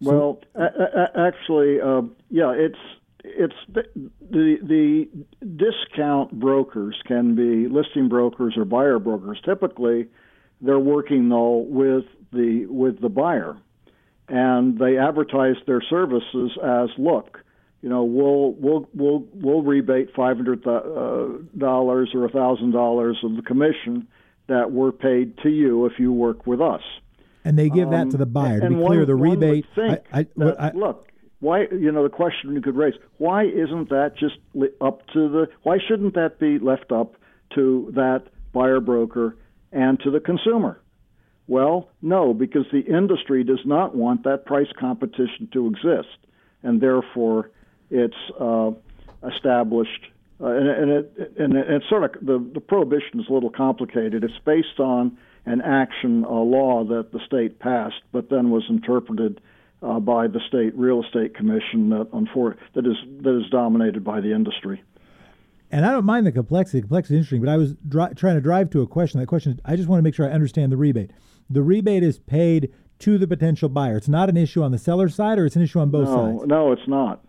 Well, 0.00 0.40
actually, 0.56 1.80
uh, 1.80 2.02
yeah, 2.30 2.52
it's 2.52 2.78
it's 3.24 3.54
the, 3.72 3.82
the, 4.20 4.56
the 4.62 5.08
discount 5.46 6.38
brokers 6.38 6.94
can 7.06 7.34
be 7.34 7.68
listing 7.68 8.08
brokers 8.08 8.54
or 8.56 8.64
buyer 8.64 8.98
brokers. 8.98 9.40
Typically, 9.44 10.06
they're 10.60 10.78
working 10.78 11.28
though 11.30 11.56
with 11.66 12.04
the 12.32 12.66
with 12.66 13.00
the 13.00 13.08
buyer, 13.08 13.56
and 14.28 14.78
they 14.78 14.98
advertise 14.98 15.56
their 15.66 15.82
services 15.82 16.52
as 16.62 16.90
look. 16.98 17.40
you 17.84 17.90
know, 17.90 18.02
we'll 18.02 18.52
we'll 18.52 18.88
we'll 18.94 19.26
we'll 19.34 19.62
rebate 19.62 20.08
five 20.16 20.36
hundred 20.36 20.66
uh, 20.66 21.28
dollars 21.58 22.10
or 22.14 22.24
a 22.24 22.30
thousand 22.30 22.70
dollars 22.70 23.18
of 23.22 23.36
the 23.36 23.42
commission 23.42 24.08
that 24.46 24.72
we're 24.72 24.90
paid 24.90 25.36
to 25.42 25.50
you 25.50 25.84
if 25.84 25.92
you 25.98 26.10
work 26.10 26.46
with 26.46 26.62
us. 26.62 26.80
And 27.44 27.58
they 27.58 27.68
give 27.68 27.88
um, 27.88 27.92
that 27.92 28.10
to 28.12 28.16
the 28.16 28.24
buyer. 28.24 28.60
To 28.60 28.68
be 28.70 28.74
clear, 28.74 29.00
one, 29.00 29.06
the 29.06 29.14
rebate. 29.14 29.66
I, 29.76 30.00
I, 30.10 30.26
that, 30.36 30.56
I, 30.58 30.70
look, 30.70 31.12
why? 31.44 31.66
You 31.70 31.92
know, 31.92 32.02
the 32.02 32.08
question 32.08 32.54
you 32.54 32.62
could 32.62 32.74
raise: 32.74 32.94
Why 33.18 33.44
isn't 33.44 33.90
that 33.90 34.14
just 34.18 34.36
up 34.80 35.06
to 35.12 35.28
the? 35.28 35.46
Why 35.62 35.76
shouldn't 35.86 36.14
that 36.14 36.38
be 36.38 36.58
left 36.58 36.90
up 36.90 37.16
to 37.54 37.92
that 37.94 38.24
buyer 38.54 38.80
broker 38.80 39.36
and 39.70 40.00
to 40.00 40.10
the 40.10 40.20
consumer? 40.20 40.80
Well, 41.46 41.90
no, 42.00 42.32
because 42.32 42.64
the 42.72 42.80
industry 42.80 43.44
does 43.44 43.60
not 43.66 43.94
want 43.94 44.24
that 44.24 44.46
price 44.46 44.72
competition 44.80 45.50
to 45.52 45.66
exist, 45.66 46.16
and 46.62 46.80
therefore 46.80 47.50
it's 47.90 48.16
uh, 48.40 48.70
established. 49.28 50.06
Uh, 50.40 50.46
and, 50.46 50.68
and, 50.68 50.90
it, 50.90 51.32
and 51.38 51.56
it's 51.56 51.88
sort 51.90 52.04
of 52.04 52.24
the, 52.24 52.50
the 52.54 52.60
prohibition 52.60 53.20
is 53.20 53.26
a 53.28 53.32
little 53.32 53.50
complicated. 53.50 54.24
It's 54.24 54.32
based 54.46 54.80
on 54.80 55.18
an 55.44 55.60
action, 55.60 56.24
a 56.24 56.40
law 56.40 56.84
that 56.84 57.12
the 57.12 57.20
state 57.26 57.58
passed, 57.58 58.00
but 58.12 58.30
then 58.30 58.48
was 58.48 58.64
interpreted 58.70 59.42
uh, 59.84 60.00
by 60.00 60.26
the 60.26 60.40
state 60.48 60.76
real 60.76 61.02
estate 61.02 61.34
commission 61.34 61.90
that, 61.90 62.10
unfor- 62.12 62.56
that 62.74 62.86
is 62.86 62.96
that 63.22 63.38
is 63.38 63.50
dominated 63.50 64.02
by 64.02 64.20
the 64.20 64.32
industry. 64.32 64.82
And 65.70 65.84
I 65.84 65.90
don't 65.90 66.04
mind 66.04 66.26
the 66.26 66.32
complexity. 66.32 66.78
The 66.78 66.82
complexity 66.82 67.16
is 67.16 67.18
interesting, 67.20 67.40
but 67.40 67.50
I 67.50 67.56
was 67.56 67.74
dri- 67.88 68.14
trying 68.14 68.36
to 68.36 68.40
drive 68.40 68.70
to 68.70 68.82
a 68.82 68.86
question. 68.86 69.20
That 69.20 69.26
question, 69.26 69.60
I 69.64 69.76
just 69.76 69.88
want 69.88 69.98
to 69.98 70.02
make 70.02 70.14
sure 70.14 70.28
I 70.28 70.32
understand 70.32 70.72
the 70.72 70.76
rebate. 70.76 71.10
The 71.50 71.62
rebate 71.62 72.02
is 72.02 72.18
paid 72.18 72.72
to 73.00 73.18
the 73.18 73.26
potential 73.26 73.68
buyer. 73.68 73.96
It's 73.96 74.08
not 74.08 74.28
an 74.28 74.36
issue 74.36 74.62
on 74.62 74.72
the 74.72 74.78
seller 74.78 75.08
side, 75.08 75.38
or 75.38 75.46
it's 75.46 75.56
an 75.56 75.62
issue 75.62 75.80
on 75.80 75.90
both 75.90 76.08
no, 76.08 76.14
sides. 76.14 76.46
No, 76.46 76.72
it's 76.72 76.88
not. 76.88 77.24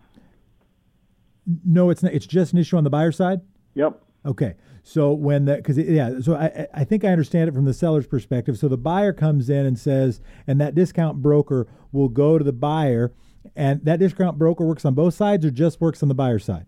No, 1.64 1.90
it's 1.90 2.02
not. 2.02 2.12
It's 2.12 2.26
just 2.26 2.52
an 2.52 2.58
issue 2.58 2.76
on 2.76 2.84
the 2.84 2.90
buyer 2.90 3.12
side. 3.12 3.40
Yep. 3.74 4.00
Okay. 4.26 4.54
So 4.82 5.12
when 5.12 5.46
the 5.46 5.56
because 5.56 5.78
yeah, 5.78 6.20
so 6.20 6.36
I 6.36 6.66
I 6.72 6.84
think 6.84 7.04
I 7.04 7.08
understand 7.08 7.48
it 7.48 7.54
from 7.54 7.64
the 7.64 7.74
seller's 7.74 8.06
perspective. 8.06 8.58
So 8.58 8.68
the 8.68 8.76
buyer 8.76 9.12
comes 9.12 9.50
in 9.50 9.66
and 9.66 9.78
says, 9.78 10.20
and 10.46 10.60
that 10.60 10.74
discount 10.74 11.22
broker 11.22 11.66
will 11.92 12.08
go 12.08 12.38
to 12.38 12.44
the 12.44 12.52
buyer, 12.52 13.12
and 13.54 13.84
that 13.84 13.98
discount 13.98 14.38
broker 14.38 14.64
works 14.64 14.84
on 14.84 14.94
both 14.94 15.14
sides 15.14 15.44
or 15.44 15.50
just 15.50 15.80
works 15.80 16.02
on 16.02 16.08
the 16.08 16.14
buyer 16.14 16.38
side. 16.38 16.66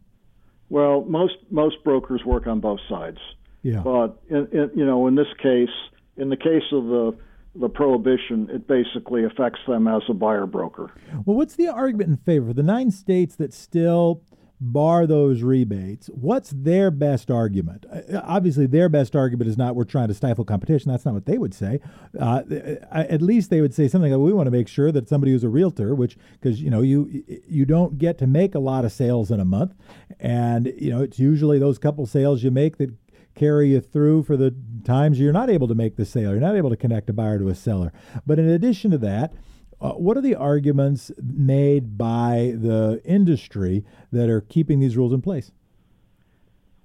Well, 0.69 1.05
most 1.05 1.35
most 1.51 1.83
brokers 1.85 2.25
work 2.25 2.47
on 2.47 2.61
both 2.61 2.81
sides. 2.89 3.19
Yeah. 3.63 3.83
But 3.83 4.21
in, 4.29 4.49
in, 4.53 4.71
you 4.75 4.87
know, 4.87 5.07
in 5.07 5.15
this 5.15 5.29
case, 5.43 5.69
in 6.17 6.29
the 6.29 6.37
case 6.37 6.65
of 6.73 6.87
the 6.87 7.17
the 7.55 7.69
prohibition, 7.69 8.49
it 8.51 8.67
basically 8.69 9.25
affects 9.25 9.61
them 9.67 9.89
as 9.89 10.03
a 10.09 10.15
buyer 10.15 10.47
broker. 10.47 10.93
Well, 11.25 11.37
what's 11.37 11.57
the 11.57 11.69
argument 11.69 12.11
in 12.11 12.17
favor? 12.17 12.51
Of 12.51 12.57
the 12.57 12.63
nine 12.63 12.91
states 12.91 13.37
that 13.37 13.53
still 13.53 14.23
bar 14.61 15.07
those 15.07 15.43
rebates, 15.43 16.09
what's 16.09 16.51
their 16.51 16.91
best 16.91 17.31
argument? 17.31 17.87
Uh, 17.93 18.21
obviously, 18.25 18.67
their 18.67 18.89
best 18.89 19.15
argument 19.15 19.49
is 19.49 19.57
not 19.57 19.77
we're 19.77 19.85
trying 19.85 20.09
to 20.09 20.15
stifle 20.15 20.45
competition. 20.45 20.91
That's 20.91 21.05
not 21.05 21.15
what 21.15 21.27
they 21.27 21.39
would 21.39 21.55
say. 21.55 21.81
Uh, 22.19 22.43
at 22.91 23.23
least 23.23 23.51
they 23.51 23.61
would 23.61 23.75
say 23.75 23.89
something 23.89 24.13
like 24.13 24.21
we 24.21 24.33
want 24.33 24.47
to 24.47 24.51
make 24.51 24.69
sure 24.69 24.91
that 24.93 25.09
somebody 25.09 25.33
who's 25.33 25.45
a 25.45 25.49
realtor, 25.49 25.95
which 25.95 26.17
because 26.41 26.61
you 26.61 26.71
know 26.71 26.81
you 26.81 27.25
you 27.49 27.65
don't 27.65 27.99
get 27.99 28.19
to 28.19 28.27
make 28.27 28.55
a 28.55 28.61
lot 28.61 28.85
of 28.85 28.93
sales 28.93 29.31
in 29.31 29.41
a 29.41 29.45
month, 29.45 29.75
and 30.19 30.73
you 30.79 30.91
know 30.91 31.03
it's 31.03 31.19
usually 31.19 31.59
those 31.59 31.79
couple 31.79 32.07
sales 32.07 32.43
you 32.43 32.51
make 32.51 32.79
that 32.79 32.95
carry 33.35 33.71
you 33.71 33.81
through 33.81 34.25
for 34.25 34.37
the 34.37 34.55
times 34.85 35.21
you're 35.21 35.33
not 35.33 35.49
able 35.49 35.69
to 35.69 35.75
make 35.75 35.97
the 35.97 36.05
sale. 36.05 36.33
You're 36.33 36.41
not 36.41 36.57
able 36.57 36.71
to 36.71 36.77
connect 36.77 37.09
a 37.09 37.13
buyer 37.13 37.39
to 37.39 37.49
a 37.49 37.55
seller. 37.55 37.93
But 38.27 38.39
in 38.41 38.49
addition 38.49 38.91
to 38.91 38.99
that, 38.99 39.33
uh, 39.81 39.93
what 39.93 40.17
are 40.17 40.21
the 40.21 40.35
arguments 40.35 41.11
made 41.23 41.97
by 41.97 42.55
the 42.57 43.01
industry 43.05 43.85
that 44.13 44.29
are 44.29 44.41
keeping 44.41 44.81
these 44.81 44.97
rules 44.97 45.13
in 45.13 45.23
place? 45.23 45.53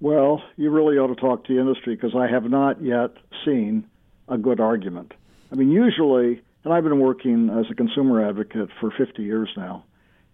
Well, 0.00 0.42
you 0.56 0.70
really 0.70 0.96
ought 0.98 1.08
to 1.08 1.14
talk 1.14 1.44
to 1.44 1.54
the 1.54 1.60
industry 1.60 1.96
because 1.96 2.14
I 2.14 2.28
have 2.28 2.44
not 2.44 2.82
yet 2.82 3.10
seen 3.44 3.86
a 4.28 4.38
good 4.38 4.60
argument. 4.60 5.12
I 5.50 5.56
mean, 5.56 5.70
usually, 5.70 6.42
and 6.62 6.72
I've 6.72 6.84
been 6.84 7.00
working 7.00 7.50
as 7.50 7.66
a 7.70 7.74
consumer 7.74 8.26
advocate 8.26 8.68
for 8.80 8.92
50 8.96 9.22
years 9.22 9.48
now. 9.56 9.84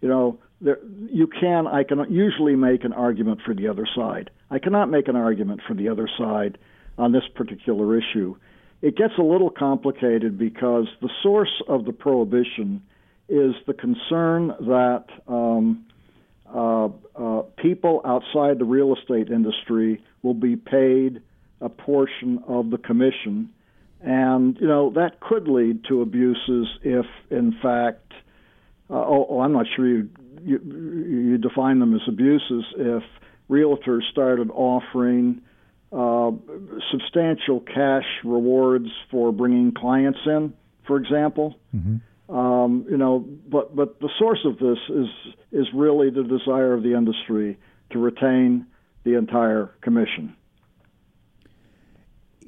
You 0.01 0.09
know, 0.09 0.39
there, 0.61 0.79
you 1.11 1.27
can, 1.27 1.67
I 1.67 1.85
can 1.85 2.05
usually 2.11 2.57
make 2.57 2.85
an 2.85 2.93
argument 2.93 3.41
for 3.45 3.55
the 3.55 3.69
other 3.69 3.87
side. 3.95 4.31
I 4.51 4.59
cannot 4.59 4.91
make 4.91 5.09
an 5.09 5.17
argument 5.17 5.61
for 5.67 5.75
the 5.75 5.89
other 5.89 6.09
side 6.19 6.59
on 6.99 7.13
this 7.13 7.25
particular 7.35 7.97
issue 7.97 8.37
it 8.83 8.97
gets 8.97 9.15
a 9.19 9.23
little 9.23 9.51
complicated 9.51 10.39
because 10.39 10.87
the 11.03 11.11
source 11.23 11.63
of 11.69 11.85
the 11.85 11.93
prohibition 11.93 12.83
is 13.29 13.55
the 13.67 13.75
concern 13.75 14.49
that 14.61 15.05
um, 15.29 15.87
uh, 16.53 16.89
uh, 17.15 17.43
people 17.59 18.01
outside 18.05 18.59
the 18.59 18.65
real 18.65 18.95
estate 18.97 19.29
industry 19.29 20.03
will 20.23 20.35
be 20.35 20.57
paid 20.57 21.23
a 21.61 21.69
portion 21.69 22.43
of 22.49 22.71
the 22.71 22.79
commission. 22.79 23.51
And, 24.01 24.57
you 24.61 24.67
know, 24.67 24.91
that 24.95 25.21
could 25.21 25.47
lead 25.47 25.85
to 25.89 26.01
abuses 26.01 26.67
if, 26.83 27.07
in 27.31 27.55
fact, 27.63 28.13
uh, 28.89 28.95
oh, 28.95 29.27
oh, 29.29 29.41
I'm 29.41 29.53
not 29.53 29.67
sure 29.77 29.87
you, 29.87 30.09
you, 30.43 30.59
you 30.59 31.39
define 31.39 31.79
them 31.79 31.95
as 31.95 32.01
abuses 32.09 32.65
if 32.77 33.03
realtors 33.51 34.11
started 34.11 34.51
offering 34.51 35.43
uh, 35.93 36.31
substantial 36.93 37.61
cash 37.61 38.05
rewards 38.25 38.89
for 39.11 39.33
bringing 39.33 39.73
clients 39.73 40.21
in, 40.25 40.55
for 40.87 40.97
example. 40.97 41.57
Mm-hmm. 41.75 42.35
Um, 42.35 42.87
you 42.89 42.97
know, 42.97 43.27
but 43.49 43.75
but 43.75 43.99
the 43.99 44.09
source 44.17 44.39
of 44.45 44.59
this 44.59 44.79
is 44.89 45.09
is 45.51 45.67
really 45.75 46.11
the 46.11 46.23
desire 46.23 46.73
of 46.75 46.85
the 46.85 46.95
industry 46.95 47.59
to 47.91 47.99
retain 47.99 48.67
the 49.03 49.19
entire 49.19 49.75
commission. 49.81 50.37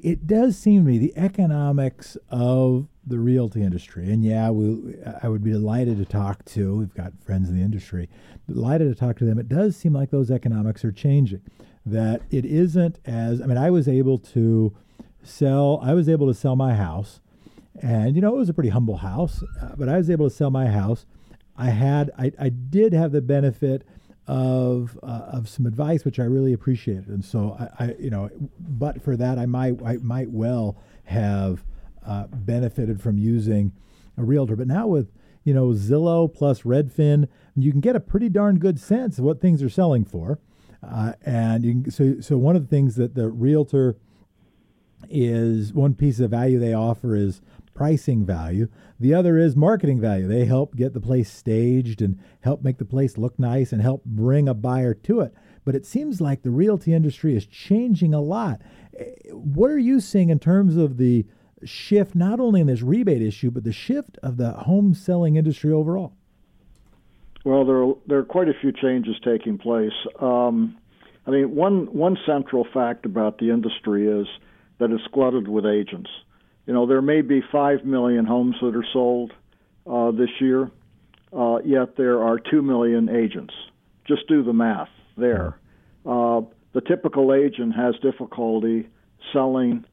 It 0.01 0.25
does 0.25 0.57
seem 0.57 0.85
to 0.85 0.91
me 0.91 0.97
the 0.97 1.13
economics 1.17 2.17
of 2.29 2.87
the 3.05 3.19
realty 3.19 3.61
industry, 3.61 4.09
and 4.09 4.23
yeah, 4.23 4.51
we, 4.51 4.95
I 5.21 5.27
would 5.27 5.43
be 5.43 5.51
delighted 5.51 5.97
to 5.97 6.05
talk 6.05 6.45
to. 6.45 6.77
We've 6.77 6.93
got 6.93 7.11
friends 7.21 7.49
in 7.49 7.57
the 7.57 7.61
industry, 7.61 8.09
delighted 8.47 8.87
to 8.87 8.95
talk 8.97 9.17
to 9.17 9.25
them. 9.25 9.37
It 9.37 9.49
does 9.49 9.75
seem 9.75 9.91
like 9.91 10.11
those 10.11 10.31
economics 10.31 10.85
are 10.85 10.93
changing 10.93 11.41
that 11.85 12.21
it 12.29 12.45
isn't 12.45 12.99
as 13.05 13.41
I 13.41 13.45
mean 13.45 13.57
I 13.57 13.69
was 13.69 13.87
able 13.87 14.17
to 14.19 14.75
sell 15.23 15.79
I 15.83 15.93
was 15.93 16.07
able 16.07 16.27
to 16.27 16.33
sell 16.33 16.55
my 16.55 16.75
house. 16.75 17.19
And 17.81 18.15
you 18.15 18.21
know 18.21 18.35
it 18.35 18.37
was 18.37 18.49
a 18.49 18.53
pretty 18.53 18.69
humble 18.69 18.97
house 18.97 19.43
uh, 19.61 19.71
but 19.77 19.89
I 19.89 19.97
was 19.97 20.09
able 20.09 20.29
to 20.29 20.35
sell 20.35 20.49
my 20.49 20.67
house. 20.67 21.05
I 21.57 21.69
had 21.69 22.11
I, 22.17 22.31
I 22.39 22.49
did 22.49 22.93
have 22.93 23.11
the 23.11 23.21
benefit 23.21 23.85
of 24.25 24.97
uh, 25.03 25.25
of 25.27 25.49
some 25.49 25.65
advice 25.65 26.05
which 26.05 26.19
I 26.19 26.23
really 26.23 26.53
appreciated. 26.53 27.09
And 27.09 27.25
so 27.25 27.57
I, 27.59 27.85
I, 27.85 27.95
you 27.99 28.09
know 28.09 28.29
but 28.59 29.01
for 29.01 29.17
that 29.17 29.37
I 29.37 29.45
might 29.45 29.81
I 29.83 29.97
might 29.97 30.29
well 30.29 30.77
have 31.05 31.65
uh, 32.05 32.27
benefited 32.27 33.01
from 33.01 33.17
using 33.17 33.73
a 34.17 34.23
realtor. 34.23 34.55
But 34.55 34.67
now 34.67 34.87
with 34.87 35.11
you 35.43 35.53
know 35.53 35.69
Zillow 35.69 36.33
plus 36.33 36.61
Redfin 36.61 37.27
you 37.55 37.71
can 37.71 37.81
get 37.81 37.97
a 37.97 37.99
pretty 37.99 38.29
darn 38.29 38.57
good 38.57 38.79
sense 38.79 39.17
of 39.19 39.25
what 39.25 39.41
things 39.41 39.61
are 39.61 39.69
selling 39.69 40.05
for 40.05 40.39
uh, 40.83 41.13
and 41.25 41.63
can, 41.63 41.91
so, 41.91 42.19
so 42.19 42.37
one 42.37 42.55
of 42.55 42.63
the 42.63 42.67
things 42.67 42.95
that 42.95 43.15
the 43.15 43.29
realtor 43.29 43.97
is 45.09 45.73
one 45.73 45.93
piece 45.93 46.19
of 46.19 46.31
value 46.31 46.59
they 46.59 46.73
offer 46.73 47.15
is 47.15 47.41
pricing 47.73 48.25
value. 48.25 48.67
The 48.99 49.13
other 49.13 49.37
is 49.37 49.55
marketing 49.55 49.99
value. 49.99 50.27
They 50.27 50.45
help 50.45 50.75
get 50.75 50.93
the 50.93 51.01
place 51.01 51.31
staged 51.31 52.01
and 52.01 52.19
help 52.41 52.63
make 52.63 52.77
the 52.77 52.85
place 52.85 53.17
look 53.17 53.37
nice 53.39 53.71
and 53.71 53.81
help 53.81 54.05
bring 54.05 54.47
a 54.47 54.53
buyer 54.53 54.93
to 54.93 55.21
it. 55.21 55.33
But 55.65 55.75
it 55.75 55.85
seems 55.85 56.21
like 56.21 56.43
the 56.43 56.51
realty 56.51 56.93
industry 56.93 57.35
is 57.35 57.45
changing 57.45 58.13
a 58.13 58.21
lot. 58.21 58.61
Eh, 58.97 59.05
what 59.31 59.71
are 59.71 59.79
you 59.79 59.99
seeing 59.99 60.29
in 60.29 60.39
terms 60.39 60.77
of 60.77 60.97
the 60.97 61.25
shift, 61.63 62.15
not 62.15 62.39
only 62.39 62.61
in 62.61 62.67
this 62.67 62.81
rebate 62.81 63.21
issue, 63.21 63.49
but 63.49 63.63
the 63.63 63.71
shift 63.71 64.17
of 64.21 64.37
the 64.37 64.51
home 64.51 64.93
selling 64.93 65.35
industry 65.35 65.71
overall? 65.71 66.13
Well, 67.43 67.65
there 67.65 67.83
are, 67.83 67.93
there 68.07 68.17
are 68.19 68.25
quite 68.25 68.47
a 68.47 68.53
few 68.59 68.71
changes 68.71 69.15
taking 69.23 69.57
place. 69.57 69.91
Um, 70.19 70.77
I 71.27 71.31
mean, 71.31 71.55
one 71.55 71.87
one 71.93 72.17
central 72.25 72.65
fact 72.73 73.05
about 73.05 73.37
the 73.37 73.49
industry 73.49 74.07
is 74.07 74.27
that 74.79 74.91
it's 74.91 75.03
glutted 75.13 75.47
with 75.47 75.65
agents. 75.65 76.09
You 76.65 76.73
know, 76.73 76.85
there 76.85 77.01
may 77.01 77.21
be 77.21 77.41
five 77.51 77.83
million 77.83 78.25
homes 78.25 78.55
that 78.61 78.75
are 78.75 78.85
sold 78.93 79.33
uh, 79.89 80.11
this 80.11 80.29
year, 80.39 80.71
uh, 81.37 81.57
yet 81.63 81.97
there 81.97 82.21
are 82.21 82.39
two 82.39 82.61
million 82.61 83.09
agents. 83.09 83.53
Just 84.07 84.27
do 84.27 84.43
the 84.43 84.53
math 84.53 84.89
there. 85.17 85.59
Uh, 86.05 86.41
the 86.73 86.81
typical 86.81 87.33
agent 87.33 87.75
has 87.75 87.95
difficulty 88.01 88.87
selling 89.31 89.85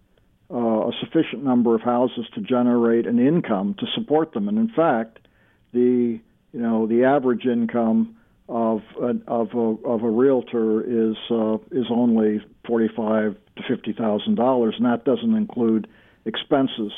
uh, 0.53 0.89
a 0.89 0.93
sufficient 1.01 1.45
number 1.45 1.75
of 1.75 1.83
houses 1.83 2.27
to 2.35 2.41
generate 2.41 3.07
an 3.07 3.19
income 3.19 3.75
to 3.79 3.87
support 3.95 4.33
them, 4.33 4.49
and 4.49 4.59
in 4.59 4.69
fact, 4.75 5.19
the 5.73 6.21
you 6.53 6.61
know, 6.61 6.87
the 6.87 7.05
average 7.05 7.47
income 7.47 8.17
of 8.49 8.81
a, 9.01 9.15
of 9.29 9.55
a, 9.55 9.87
of 9.87 10.03
a 10.03 10.11
realtor 10.11 10.83
is 10.83 11.17
uh, 11.31 11.57
is 11.71 11.87
only 11.91 12.41
forty 12.67 12.89
five 12.97 13.37
to 13.57 13.63
fifty 13.69 13.93
thousand 13.93 14.35
dollars, 14.35 14.75
and 14.77 14.87
that 14.87 15.05
doesn't 15.05 15.35
include 15.35 15.87
expenses. 16.25 16.93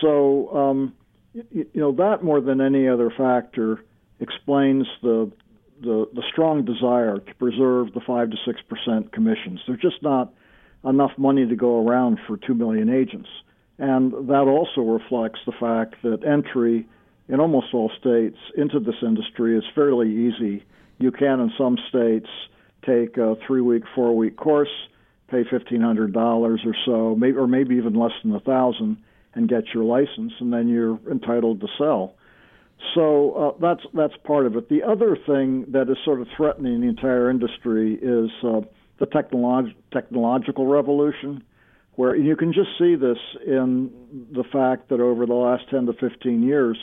So, 0.00 0.54
um, 0.54 0.94
you, 1.32 1.66
you 1.72 1.80
know, 1.80 1.92
that 1.92 2.22
more 2.22 2.40
than 2.40 2.60
any 2.60 2.88
other 2.88 3.10
factor 3.10 3.84
explains 4.20 4.86
the 5.02 5.30
the, 5.80 6.08
the 6.14 6.22
strong 6.32 6.64
desire 6.64 7.18
to 7.18 7.34
preserve 7.34 7.92
the 7.92 8.00
5 8.00 8.30
to 8.30 8.36
6% 8.36 9.12
commissions. 9.12 9.60
There's 9.66 9.80
just 9.80 10.02
not 10.02 10.32
enough 10.84 11.12
money 11.18 11.46
to 11.46 11.56
go 11.56 11.86
around 11.86 12.18
for 12.26 12.36
2 12.36 12.54
million 12.54 12.88
agents. 12.88 13.28
And 13.78 14.12
that 14.28 14.46
also 14.48 14.80
reflects 14.80 15.40
the 15.44 15.52
fact 15.52 15.96
that 16.02 16.24
entry 16.24 16.88
in 17.28 17.40
almost 17.40 17.66
all 17.74 17.90
states 17.98 18.38
into 18.56 18.80
this 18.80 18.96
industry 19.02 19.56
is 19.56 19.64
fairly 19.74 20.10
easy. 20.10 20.64
You 20.98 21.10
can, 21.10 21.40
in 21.40 21.52
some 21.58 21.76
states, 21.88 22.28
take 22.84 23.16
a 23.16 23.36
three 23.46 23.60
week, 23.60 23.82
four 23.94 24.16
week 24.16 24.36
course, 24.36 24.70
pay 25.28 25.42
$1,500 25.44 26.16
or 26.16 26.58
so, 26.84 27.38
or 27.38 27.46
maybe 27.46 27.74
even 27.76 27.94
less 27.94 28.12
than 28.22 28.30
a 28.32 28.38
1000 28.38 28.96
and 29.34 29.48
get 29.48 29.64
your 29.74 29.84
license, 29.84 30.32
and 30.40 30.52
then 30.52 30.68
you're 30.68 30.98
entitled 31.10 31.60
to 31.60 31.66
sell. 31.76 32.14
So 32.94 33.32
uh, 33.32 33.58
that's 33.60 33.86
that's 33.94 34.14
part 34.24 34.46
of 34.46 34.56
it. 34.56 34.68
The 34.68 34.82
other 34.82 35.16
thing 35.26 35.66
that 35.68 35.90
is 35.90 35.96
sort 36.04 36.20
of 36.20 36.28
threatening 36.36 36.80
the 36.80 36.88
entire 36.88 37.30
industry 37.30 37.94
is 37.94 38.30
uh, 38.42 38.60
the 38.98 39.06
technolog- 39.06 39.74
technological 39.92 40.66
revolution, 40.66 41.42
where 41.94 42.14
you 42.14 42.36
can 42.36 42.52
just 42.52 42.70
see 42.78 42.94
this 42.94 43.18
in 43.46 43.90
the 44.32 44.44
fact 44.44 44.90
that 44.90 45.00
over 45.00 45.26
the 45.26 45.34
last 45.34 45.68
10 45.70 45.86
to 45.86 45.92
15 45.94 46.42
years, 46.42 46.78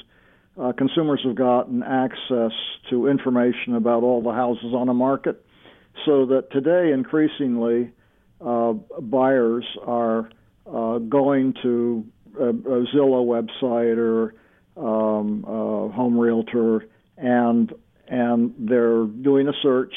uh, 0.59 0.71
consumers 0.73 1.21
have 1.23 1.35
gotten 1.35 1.83
access 1.83 2.51
to 2.89 3.07
information 3.07 3.75
about 3.75 4.03
all 4.03 4.21
the 4.21 4.31
houses 4.31 4.73
on 4.73 4.87
the 4.87 4.93
market, 4.93 5.43
so 6.05 6.25
that 6.25 6.51
today 6.51 6.91
increasingly 6.91 7.91
uh, 8.41 8.73
buyers 9.01 9.65
are 9.85 10.29
uh, 10.65 10.97
going 10.99 11.53
to 11.61 12.05
a, 12.39 12.49
a 12.49 12.85
Zillow 12.93 13.25
website 13.25 13.97
or 13.97 14.33
um, 14.75 15.45
uh, 15.45 15.93
home 15.93 16.17
realtor, 16.17 16.87
and 17.17 17.73
and 18.07 18.53
they're 18.59 19.05
doing 19.05 19.47
a 19.47 19.53
search 19.61 19.93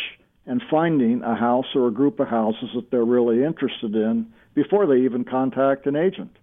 and 0.46 0.62
finding 0.70 1.22
a 1.22 1.34
house 1.34 1.66
or 1.74 1.88
a 1.88 1.90
group 1.90 2.20
of 2.20 2.28
houses 2.28 2.68
that 2.74 2.90
they're 2.90 3.04
really 3.04 3.42
interested 3.42 3.94
in 3.94 4.32
before 4.54 4.86
they 4.86 5.02
even 5.02 5.24
contact 5.24 5.86
an 5.86 5.96
agent. 5.96 6.36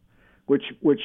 Which 0.45 0.63
which 0.81 1.01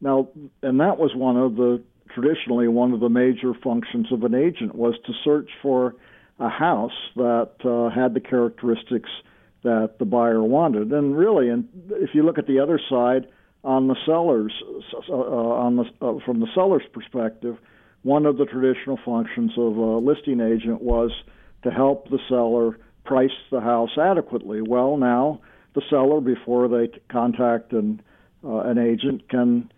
now 0.00 0.28
and 0.62 0.80
that 0.80 0.98
was 0.98 1.14
one 1.14 1.36
of 1.36 1.56
the 1.56 1.82
traditionally 2.14 2.68
one 2.68 2.92
of 2.92 3.00
the 3.00 3.08
major 3.08 3.52
functions 3.62 4.12
of 4.12 4.22
an 4.24 4.34
agent 4.34 4.74
was 4.74 4.94
to 5.06 5.12
search 5.24 5.50
for 5.62 5.94
a 6.38 6.48
house 6.48 6.96
that 7.16 7.50
uh, 7.64 7.94
had 7.94 8.14
the 8.14 8.20
characteristics 8.20 9.10
that 9.62 9.98
the 9.98 10.04
buyer 10.04 10.42
wanted. 10.42 10.90
And 10.92 11.16
really, 11.16 11.48
and 11.48 11.68
if 11.90 12.10
you 12.14 12.22
look 12.22 12.38
at 12.38 12.46
the 12.46 12.60
other 12.60 12.80
side, 12.88 13.26
on 13.62 13.88
the 13.88 13.96
sellers 14.06 14.52
uh, 15.08 15.12
on 15.12 15.76
the 15.76 15.84
uh, 16.00 16.18
from 16.24 16.40
the 16.40 16.46
seller's 16.54 16.82
perspective, 16.92 17.58
one 18.02 18.24
of 18.24 18.38
the 18.38 18.46
traditional 18.46 18.98
functions 19.04 19.52
of 19.58 19.76
a 19.76 19.98
listing 19.98 20.40
agent 20.40 20.80
was 20.80 21.10
to 21.62 21.70
help 21.70 22.08
the 22.08 22.18
seller 22.28 22.78
price 23.04 23.30
the 23.50 23.60
house 23.60 23.98
adequately. 23.98 24.62
Well, 24.62 24.96
now 24.96 25.40
the 25.74 25.82
seller, 25.90 26.20
before 26.20 26.68
they 26.68 26.88
contact 27.10 27.72
an 27.72 28.00
uh, 28.42 28.60
an 28.60 28.78
agent, 28.78 29.28
can 29.28 29.70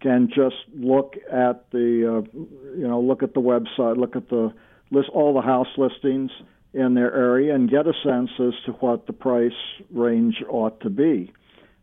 can 0.00 0.28
just 0.28 0.56
look 0.74 1.14
at 1.32 1.70
the 1.70 2.24
uh, 2.24 2.38
you 2.76 2.86
know 2.86 3.00
look 3.00 3.22
at 3.22 3.34
the 3.34 3.40
website, 3.40 3.96
look 3.96 4.16
at 4.16 4.28
the 4.28 4.52
list 4.90 5.08
all 5.12 5.34
the 5.34 5.40
house 5.40 5.68
listings 5.76 6.30
in 6.72 6.94
their 6.94 7.12
area, 7.14 7.54
and 7.54 7.70
get 7.70 7.86
a 7.86 7.92
sense 8.04 8.30
as 8.38 8.54
to 8.66 8.72
what 8.80 9.06
the 9.06 9.12
price 9.12 9.52
range 9.92 10.42
ought 10.48 10.80
to 10.80 10.90
be. 10.90 11.32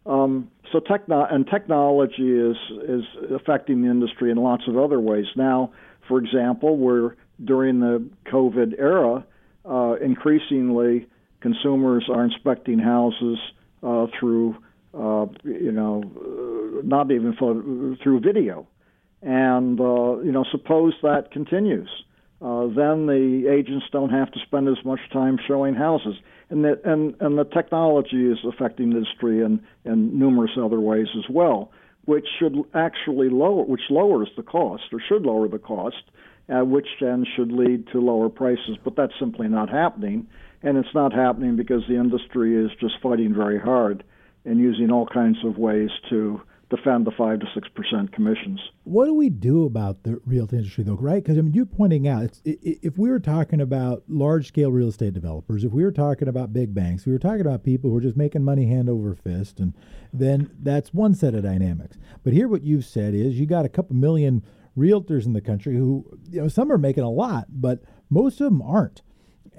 Um, 0.06 0.50
so 0.72 0.80
techno- 0.80 1.28
and 1.30 1.46
technology 1.48 2.32
is 2.32 2.58
is 2.88 3.04
affecting 3.36 3.82
the 3.82 3.90
industry 3.90 4.32
in 4.32 4.38
lots 4.38 4.64
of 4.68 4.78
other 4.78 5.00
ways. 5.00 5.26
Now, 5.36 5.72
for 6.08 6.20
example, 6.20 6.78
we're 6.78 7.16
during 7.44 7.80
the 7.80 8.04
COVID 8.32 8.80
era, 8.80 9.26
uh, 9.66 9.96
increasingly 10.02 11.08
consumers 11.42 12.10
are 12.10 12.24
inspecting 12.24 12.80
houses 12.80 13.38
uh, 13.84 14.08
through 14.20 14.56
uh, 14.94 15.26
you 15.44 15.72
know 15.72 16.04
uh, 16.18 16.82
not 16.84 17.12
even 17.12 17.36
through 17.36 18.20
video, 18.20 18.68
and 19.22 19.80
uh, 19.80 20.20
you 20.20 20.32
know 20.32 20.46
suppose 20.52 20.94
that 21.02 21.32
continues, 21.32 21.90
uh, 22.42 22.68
then 22.68 23.08
the 23.08 23.50
agents 23.52 23.86
don't 23.92 24.12
have 24.12 24.32
to 24.32 24.40
spend 24.46 24.68
as 24.68 24.84
much 24.86 25.00
time 25.12 25.38
showing 25.48 25.74
houses. 25.74 26.16
And 26.50 26.64
that 26.64 26.82
and 26.86 27.16
and 27.20 27.38
the 27.38 27.44
technology 27.44 28.32
is 28.32 28.38
affecting 28.48 28.92
the 28.92 28.98
industry 28.98 29.42
in 29.42 29.62
in 29.86 30.18
numerous 30.18 30.52
other 30.58 30.80
ways 30.80 31.08
as 31.18 31.30
well, 31.30 31.72
which 32.06 32.28
should 32.40 32.56
actually 32.74 33.30
lower 33.30 33.64
which 33.64 33.90
lowers 33.90 34.30
the 34.38 34.44
cost 34.44 34.84
or 34.94 35.00
should 35.10 35.24
lower 35.24 35.48
the 35.48 35.60
cost, 35.60 36.04
uh, 36.50 36.64
which 36.64 36.88
then 37.02 37.26
should 37.36 37.52
lead 37.52 37.88
to 37.92 38.00
lower 38.00 38.30
prices. 38.30 38.78
But 38.84 38.96
that's 38.96 39.14
simply 39.20 39.50
not 39.50 39.70
happening, 39.70 40.28
and 40.64 40.78
it's 40.78 40.94
not 40.94 41.12
happening 41.12 41.58
because 41.58 41.82
the 41.90 41.96
industry 41.96 42.56
is 42.56 42.72
just 42.80 43.02
fighting 43.02 43.34
very 43.34 43.60
hard 43.60 44.04
and 44.48 44.60
using 44.60 44.92
all 44.92 45.06
kinds 45.06 45.38
of 45.44 45.58
ways 45.58 45.90
to 46.10 46.42
defend 46.70 47.08
the 47.08 47.12
five 47.12 47.40
to 47.40 47.46
six 47.54 47.68
percent 47.70 48.12
commissions. 48.12 48.60
What 48.84 49.06
do 49.06 49.14
we 49.14 49.30
do 49.30 49.66
about 49.66 50.04
the 50.04 50.20
realty 50.26 50.58
industry, 50.58 50.84
though? 50.84 50.96
Right? 50.96 51.24
Because 51.24 51.38
I 51.38 51.42
mean, 51.42 51.54
you're 51.54 51.66
pointing 51.66 52.08
out 52.08 52.42
if 52.44 52.98
we 52.98 53.10
were 53.10 53.20
talking 53.20 53.62
about 53.62 54.04
large 54.08 54.48
scale 54.48 54.72
real 54.72 54.90
estate 54.90 55.14
developers, 55.14 55.64
if 55.64 55.72
we 55.72 55.84
were 55.84 55.92
talking 55.92 56.28
about 56.28 56.52
big 56.52 56.74
banks, 56.74 57.06
we 57.06 57.14
were 57.14 57.20
talking 57.20 57.42
about 57.42 57.64
people 57.64 57.90
who 57.90 57.98
are 57.98 58.02
just 58.02 58.18
making 58.18 58.44
money 58.44 58.66
hand 58.66 58.90
over 58.90 59.16
fist, 59.16 59.60
and 59.60 59.74
then 60.12 60.50
that's 60.62 60.94
one 60.94 61.14
set 61.14 61.36
of 61.36 61.44
dynamics. 61.44 61.98
But 62.24 62.34
here, 62.34 62.48
what 62.48 62.64
you've 62.64 62.86
said 62.86 63.14
is 63.14 63.40
you 63.40 63.46
got 63.46 63.66
a 63.66 63.70
couple 63.70 63.96
million 63.96 64.44
realtors 64.78 65.26
in 65.26 65.34
the 65.34 65.42
country 65.42 65.76
who, 65.76 66.06
you 66.30 66.42
know, 66.42 66.48
some 66.48 66.72
are 66.72 66.78
making 66.78 67.04
a 67.04 67.10
lot, 67.10 67.48
but 67.50 67.82
most 68.10 68.42
of 68.42 68.46
them 68.46 68.62
aren't. 68.62 69.02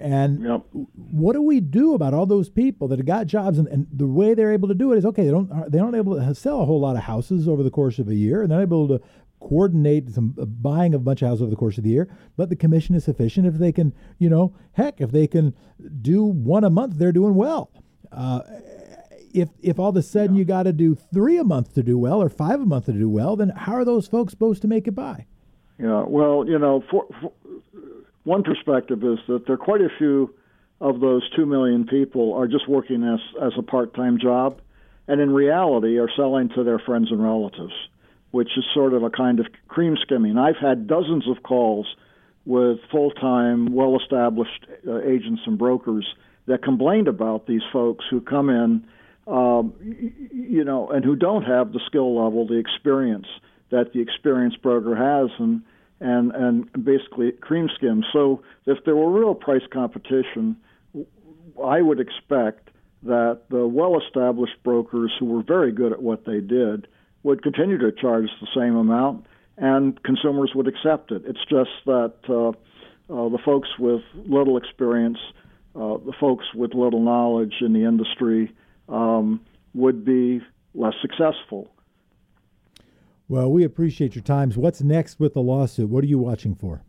And 0.01 0.45
yep. 0.45 0.63
what 0.95 1.33
do 1.33 1.43
we 1.43 1.59
do 1.59 1.95
about 1.95 2.15
all 2.15 2.25
those 2.25 2.49
people 2.49 2.87
that 2.89 3.01
have 3.01 3.07
got 3.07 3.27
jobs 3.27 3.59
and, 3.59 3.67
and, 3.67 3.89
the 3.93 4.07
way 4.07 4.33
they're 4.33 4.53
able 4.53 4.69
to 4.69 4.75
do 4.75 4.93
it 4.93 4.99
is 4.99 5.05
okay, 5.05 5.25
they 5.25 5.31
don't 5.33 5.71
they 5.71 5.81
aren't 5.81 5.97
able 5.97 6.15
to 6.15 6.35
sell 6.37 6.63
a 6.63 6.65
whole 6.65 6.79
lot 6.79 6.95
of 6.95 7.03
houses 7.03 7.49
over 7.49 7.65
the 7.65 7.71
course 7.71 7.99
of 7.99 8.09
a 8.09 8.15
year, 8.15 8.43
and 8.43 8.51
they're 8.53 8.63
able 8.63 8.87
to 8.87 9.01
coordinate 9.41 10.11
some 10.11 10.37
uh, 10.41 10.45
buying 10.45 10.95
of 10.95 11.01
a 11.01 11.05
bunch 11.05 11.23
of 11.23 11.29
houses 11.29 11.43
over 11.43 11.51
the 11.51 11.57
course 11.57 11.79
of 11.79 11.85
the 11.85 11.91
year, 11.91 12.09
but 12.37 12.49
the 12.49 12.57
commission 12.57 12.95
is 12.95 13.05
sufficient 13.05 13.47
if 13.47 13.55
they 13.55 13.73
can, 13.73 13.93
you 14.19 14.29
know, 14.29 14.55
heck, 14.73 15.01
if 15.01 15.11
they 15.11 15.27
can 15.27 15.55
do 16.01 16.25
one 16.25 16.65
a 16.65 16.71
month, 16.71 16.95
they're 16.97 17.13
doing 17.13 17.35
well. 17.35 17.71
Uh, 18.13 18.41
if 19.35 19.49
if 19.61 19.79
all 19.79 19.91
of 19.91 19.97
a 19.97 20.03
sudden 20.03 20.35
yeah. 20.35 20.41
you 20.41 20.45
got 20.45 20.63
to 20.63 20.73
do 20.73 20.95
three 20.95 21.39
a 21.39 21.45
month 21.45 21.75
to 21.75 21.83
do 21.83 21.99
well 21.99 22.23
or 22.23 22.29
five 22.29 22.61
a 22.61 22.67
month 22.67 22.87
to 22.87 22.93
do 22.93 23.09
well, 23.09 23.37
then 23.37 23.51
how 23.51 23.75
are 23.75 23.85
those 23.85 24.07
folks 24.07 24.31
supposed 24.31 24.63
to 24.63 24.69
make 24.69 24.87
it 24.87 24.93
by? 24.93 25.27
Yeah, 25.79 26.05
well, 26.07 26.45
you 26.47 26.59
know, 26.59 26.83
for, 26.91 27.07
for 27.21 27.33
one 28.29 28.43
perspective 28.43 29.03
is 29.03 29.19
that 29.27 29.47
there 29.47 29.55
are 29.55 29.59
quite 29.59 29.81
a 29.81 29.89
few 29.97 30.35
of 30.83 31.01
those 31.01 31.23
2 31.35 31.47
million 31.47 31.87
people 31.87 32.35
are 32.35 32.47
just 32.47 32.69
working 32.69 33.03
as, 33.03 33.21
as 33.43 33.53
a 33.59 33.63
part 33.63 33.95
time 33.95 34.19
job, 34.21 34.61
and 35.09 35.19
in 35.21 35.31
reality 35.31 35.99
are 35.99 36.11
selling 36.15 36.51
to 36.51 36.63
their 36.63 36.79
friends 36.79 37.11
and 37.11 37.23
relatives, 37.23 37.73
which 38.31 38.51
is 38.59 38.65
sort 38.75 38.93
of 38.93 39.03
a 39.03 39.09
kind 39.09 39.41
of 39.41 39.47
cream 39.67 39.97
skimming. 40.03 40.37
I've 40.37 40.59
had 40.61 40.87
dozens 40.87 41.27
of 41.27 41.43
calls 41.43 41.87
with 42.45 42.79
full 42.91 43.13
time, 43.13 43.75
well 43.75 43.99
established 43.99 44.67
uh, 44.87 45.01
agents 45.01 45.41
and 45.47 45.57
brokers 45.57 46.07
that 46.47 46.63
complained 46.63 47.09
about 47.09 47.47
these 47.47 47.63
folks 47.73 48.05
who 48.11 48.21
come 48.21 48.51
in, 48.51 48.85
um, 49.27 49.73
you 49.81 50.65
know, 50.65 50.91
and 50.91 51.03
who 51.03 51.17
don't 51.17 51.45
have 51.45 51.73
the 51.73 51.81
skill 51.87 52.23
level, 52.23 52.47
the 52.47 52.59
experience 52.59 53.27
that 53.71 53.95
the 53.95 54.01
experienced 54.01 54.61
broker 54.61 54.95
has. 54.95 55.31
And 55.39 55.63
and 56.01 56.33
and 56.33 56.85
basically 56.85 57.33
cream 57.33 57.69
skim. 57.75 58.05
So 58.13 58.43
if 58.67 58.85
there 58.85 58.97
were 58.97 59.11
real 59.11 59.35
price 59.35 59.67
competition, 59.73 60.57
I 61.63 61.83
would 61.83 62.01
expect 62.01 62.71
that 63.03 63.43
the 63.49 63.67
well-established 63.67 64.63
brokers 64.65 65.13
who 65.19 65.27
were 65.27 65.43
very 65.43 65.73
good 65.73 65.93
at 65.93 66.03
what 66.03 66.25
they 66.25 66.41
did 66.41 66.89
would 67.23 67.43
continue 67.43 67.79
to 67.79 67.93
charge 67.93 68.29
the 68.41 68.49
same 68.55 68.77
amount, 68.77 69.27
and 69.57 70.03
consumers 70.03 70.53
would 70.55 70.69
accept 70.69 71.13
it. 71.13 71.23
It's 71.27 71.45
just 71.49 71.71
that 71.87 72.15
uh, 72.29 72.49
uh, 73.13 73.29
the 73.29 73.39
folks 73.45 73.69
with 73.79 74.03
little 74.27 74.57
experience, 74.57 75.19
uh, 75.75 75.99
the 75.99 76.13
folks 76.19 76.47
with 76.55 76.75
little 76.75 77.01
knowledge 77.01 77.55
in 77.61 77.73
the 77.73 77.85
industry, 77.85 78.53
um, 78.89 79.41
would 79.75 80.05
be 80.05 80.41
less 80.75 80.95
successful. 81.01 81.71
Well, 83.29 83.53
we 83.53 83.63
appreciate 83.63 84.15
your 84.15 84.23
times. 84.23 84.57
What's 84.57 84.81
next 84.81 85.21
with 85.21 85.35
the 85.35 85.43
lawsuit? 85.43 85.91
What 85.91 86.03
are 86.03 86.07
you 86.07 86.19
watching 86.19 86.55
for? 86.55 86.83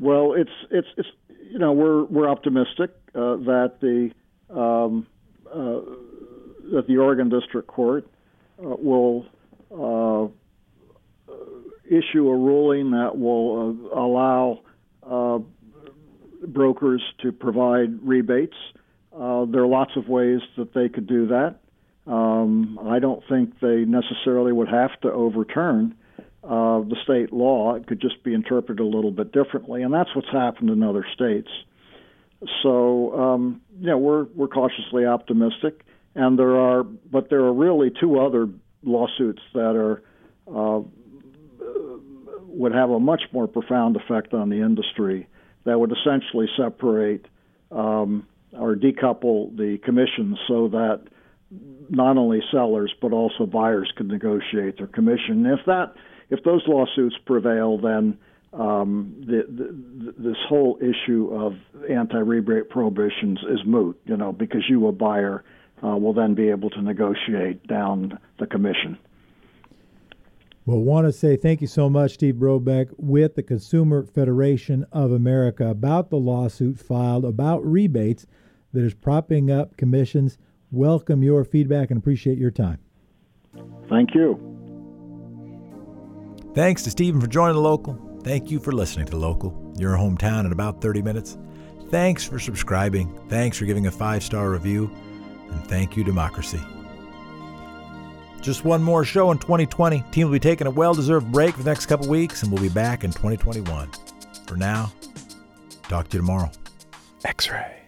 Well, 0.00 0.34
it's 0.34 0.50
it's 0.70 0.88
it's 0.96 1.08
you 1.48 1.58
know 1.60 1.72
we're 1.72 2.04
we're 2.04 2.28
optimistic 2.28 2.90
uh, 3.14 3.36
that 3.36 3.74
the 3.80 4.10
um, 4.52 5.06
uh, 5.48 5.80
that 6.72 6.86
the 6.88 6.96
Oregon 6.96 7.28
District 7.28 7.68
Court 7.68 8.04
uh, 8.58 8.74
will 8.78 9.26
uh, 9.70 10.26
issue 11.86 12.28
a 12.28 12.36
ruling 12.36 12.90
that 12.90 13.16
will 13.16 13.76
uh, 13.92 13.98
allow 13.98 14.60
uh, 15.08 15.38
brokers 16.48 17.02
to 17.22 17.30
provide 17.30 18.02
rebates. 18.02 18.56
there 19.12 19.62
are 19.62 19.66
lots 19.66 19.92
of 19.94 20.08
ways 20.08 20.40
that 20.56 20.74
they 20.74 20.88
could 20.88 21.06
do 21.06 21.28
that. 21.28 21.61
Um, 22.06 22.78
I 22.84 22.98
don't 22.98 23.22
think 23.28 23.60
they 23.60 23.84
necessarily 23.84 24.52
would 24.52 24.68
have 24.68 24.98
to 25.02 25.12
overturn 25.12 25.94
uh, 26.42 26.80
the 26.80 26.96
state 27.04 27.32
law. 27.32 27.74
It 27.76 27.86
could 27.86 28.00
just 28.00 28.22
be 28.24 28.34
interpreted 28.34 28.80
a 28.80 28.86
little 28.86 29.12
bit 29.12 29.32
differently, 29.32 29.82
and 29.82 29.94
that's 29.94 30.14
what's 30.14 30.30
happened 30.32 30.70
in 30.70 30.82
other 30.82 31.06
states. 31.14 31.48
So, 32.62 33.14
um, 33.18 33.60
you 33.78 33.86
know, 33.86 33.98
we're 33.98 34.24
we're 34.34 34.48
cautiously 34.48 35.06
optimistic, 35.06 35.84
and 36.16 36.36
there 36.36 36.56
are, 36.56 36.82
but 36.82 37.30
there 37.30 37.40
are 37.40 37.52
really 37.52 37.92
two 38.00 38.18
other 38.18 38.48
lawsuits 38.82 39.42
that 39.54 39.76
are 39.76 40.02
uh, 40.52 40.82
would 42.48 42.74
have 42.74 42.90
a 42.90 42.98
much 43.00 43.22
more 43.32 43.46
profound 43.46 43.96
effect 43.96 44.34
on 44.34 44.48
the 44.48 44.60
industry 44.60 45.28
that 45.64 45.78
would 45.78 45.92
essentially 45.92 46.46
separate 46.56 47.26
um, 47.70 48.26
or 48.52 48.74
decouple 48.74 49.56
the 49.56 49.78
commissions 49.84 50.38
so 50.48 50.68
that 50.68 51.02
not 51.88 52.16
only 52.16 52.40
sellers 52.50 52.92
but 53.00 53.12
also 53.12 53.46
buyers 53.46 53.92
could 53.96 54.08
negotiate 54.08 54.78
their 54.78 54.86
commission. 54.86 55.46
If 55.46 55.60
that 55.66 55.94
if 56.30 56.42
those 56.44 56.62
lawsuits 56.66 57.16
prevail, 57.26 57.78
then 57.78 58.16
um, 58.54 59.14
the, 59.20 59.44
the, 59.48 60.14
this 60.18 60.36
whole 60.48 60.78
issue 60.80 61.28
of 61.34 61.54
anti-rebate 61.90 62.70
prohibitions 62.70 63.38
is 63.50 63.60
moot. 63.66 64.00
You 64.06 64.16
know, 64.16 64.32
because 64.32 64.64
you, 64.68 64.86
a 64.86 64.92
buyer, 64.92 65.44
uh, 65.84 65.96
will 65.96 66.14
then 66.14 66.34
be 66.34 66.48
able 66.48 66.70
to 66.70 66.80
negotiate 66.80 67.66
down 67.66 68.18
the 68.38 68.46
commission. 68.46 68.98
Well, 70.64 70.78
want 70.78 71.06
to 71.08 71.12
say 71.12 71.36
thank 71.36 71.60
you 71.60 71.66
so 71.66 71.90
much, 71.90 72.12
Steve 72.12 72.36
Brobeck, 72.36 72.90
with 72.96 73.34
the 73.34 73.42
Consumer 73.42 74.04
Federation 74.04 74.86
of 74.92 75.10
America 75.10 75.66
about 75.66 76.10
the 76.10 76.18
lawsuit 76.18 76.78
filed 76.78 77.24
about 77.24 77.66
rebates 77.66 78.26
that 78.72 78.84
is 78.84 78.94
propping 78.94 79.50
up 79.50 79.76
commissions. 79.76 80.38
Welcome 80.72 81.22
your 81.22 81.44
feedback 81.44 81.90
and 81.90 81.98
appreciate 81.98 82.38
your 82.38 82.50
time. 82.50 82.78
Thank 83.90 84.14
you. 84.14 84.48
Thanks 86.54 86.82
to 86.84 86.90
Stephen 86.90 87.20
for 87.20 87.26
joining 87.26 87.56
the 87.56 87.60
local. 87.60 87.98
Thank 88.22 88.50
you 88.50 88.58
for 88.58 88.72
listening 88.72 89.04
to 89.06 89.10
the 89.10 89.18
local, 89.18 89.74
your 89.76 89.96
hometown 89.96 90.46
in 90.46 90.52
about 90.52 90.80
30 90.80 91.02
minutes. 91.02 91.36
Thanks 91.90 92.24
for 92.24 92.38
subscribing. 92.38 93.14
Thanks 93.28 93.58
for 93.58 93.66
giving 93.66 93.86
a 93.86 93.90
five 93.90 94.22
star 94.22 94.50
review. 94.50 94.90
And 95.50 95.62
thank 95.66 95.94
you, 95.94 96.04
Democracy. 96.04 96.60
Just 98.40 98.64
one 98.64 98.82
more 98.82 99.04
show 99.04 99.30
in 99.30 99.38
2020. 99.38 100.02
Team 100.10 100.26
will 100.26 100.32
be 100.32 100.40
taking 100.40 100.66
a 100.66 100.70
well 100.70 100.94
deserved 100.94 101.30
break 101.30 101.54
for 101.54 101.62
the 101.62 101.70
next 101.70 101.86
couple 101.86 102.08
weeks, 102.08 102.42
and 102.42 102.50
we'll 102.50 102.62
be 102.62 102.70
back 102.70 103.04
in 103.04 103.12
2021. 103.12 103.90
For 104.46 104.56
now, 104.56 104.90
talk 105.82 106.08
to 106.08 106.16
you 106.16 106.22
tomorrow. 106.22 106.50
X 107.24 107.50
ray. 107.50 107.81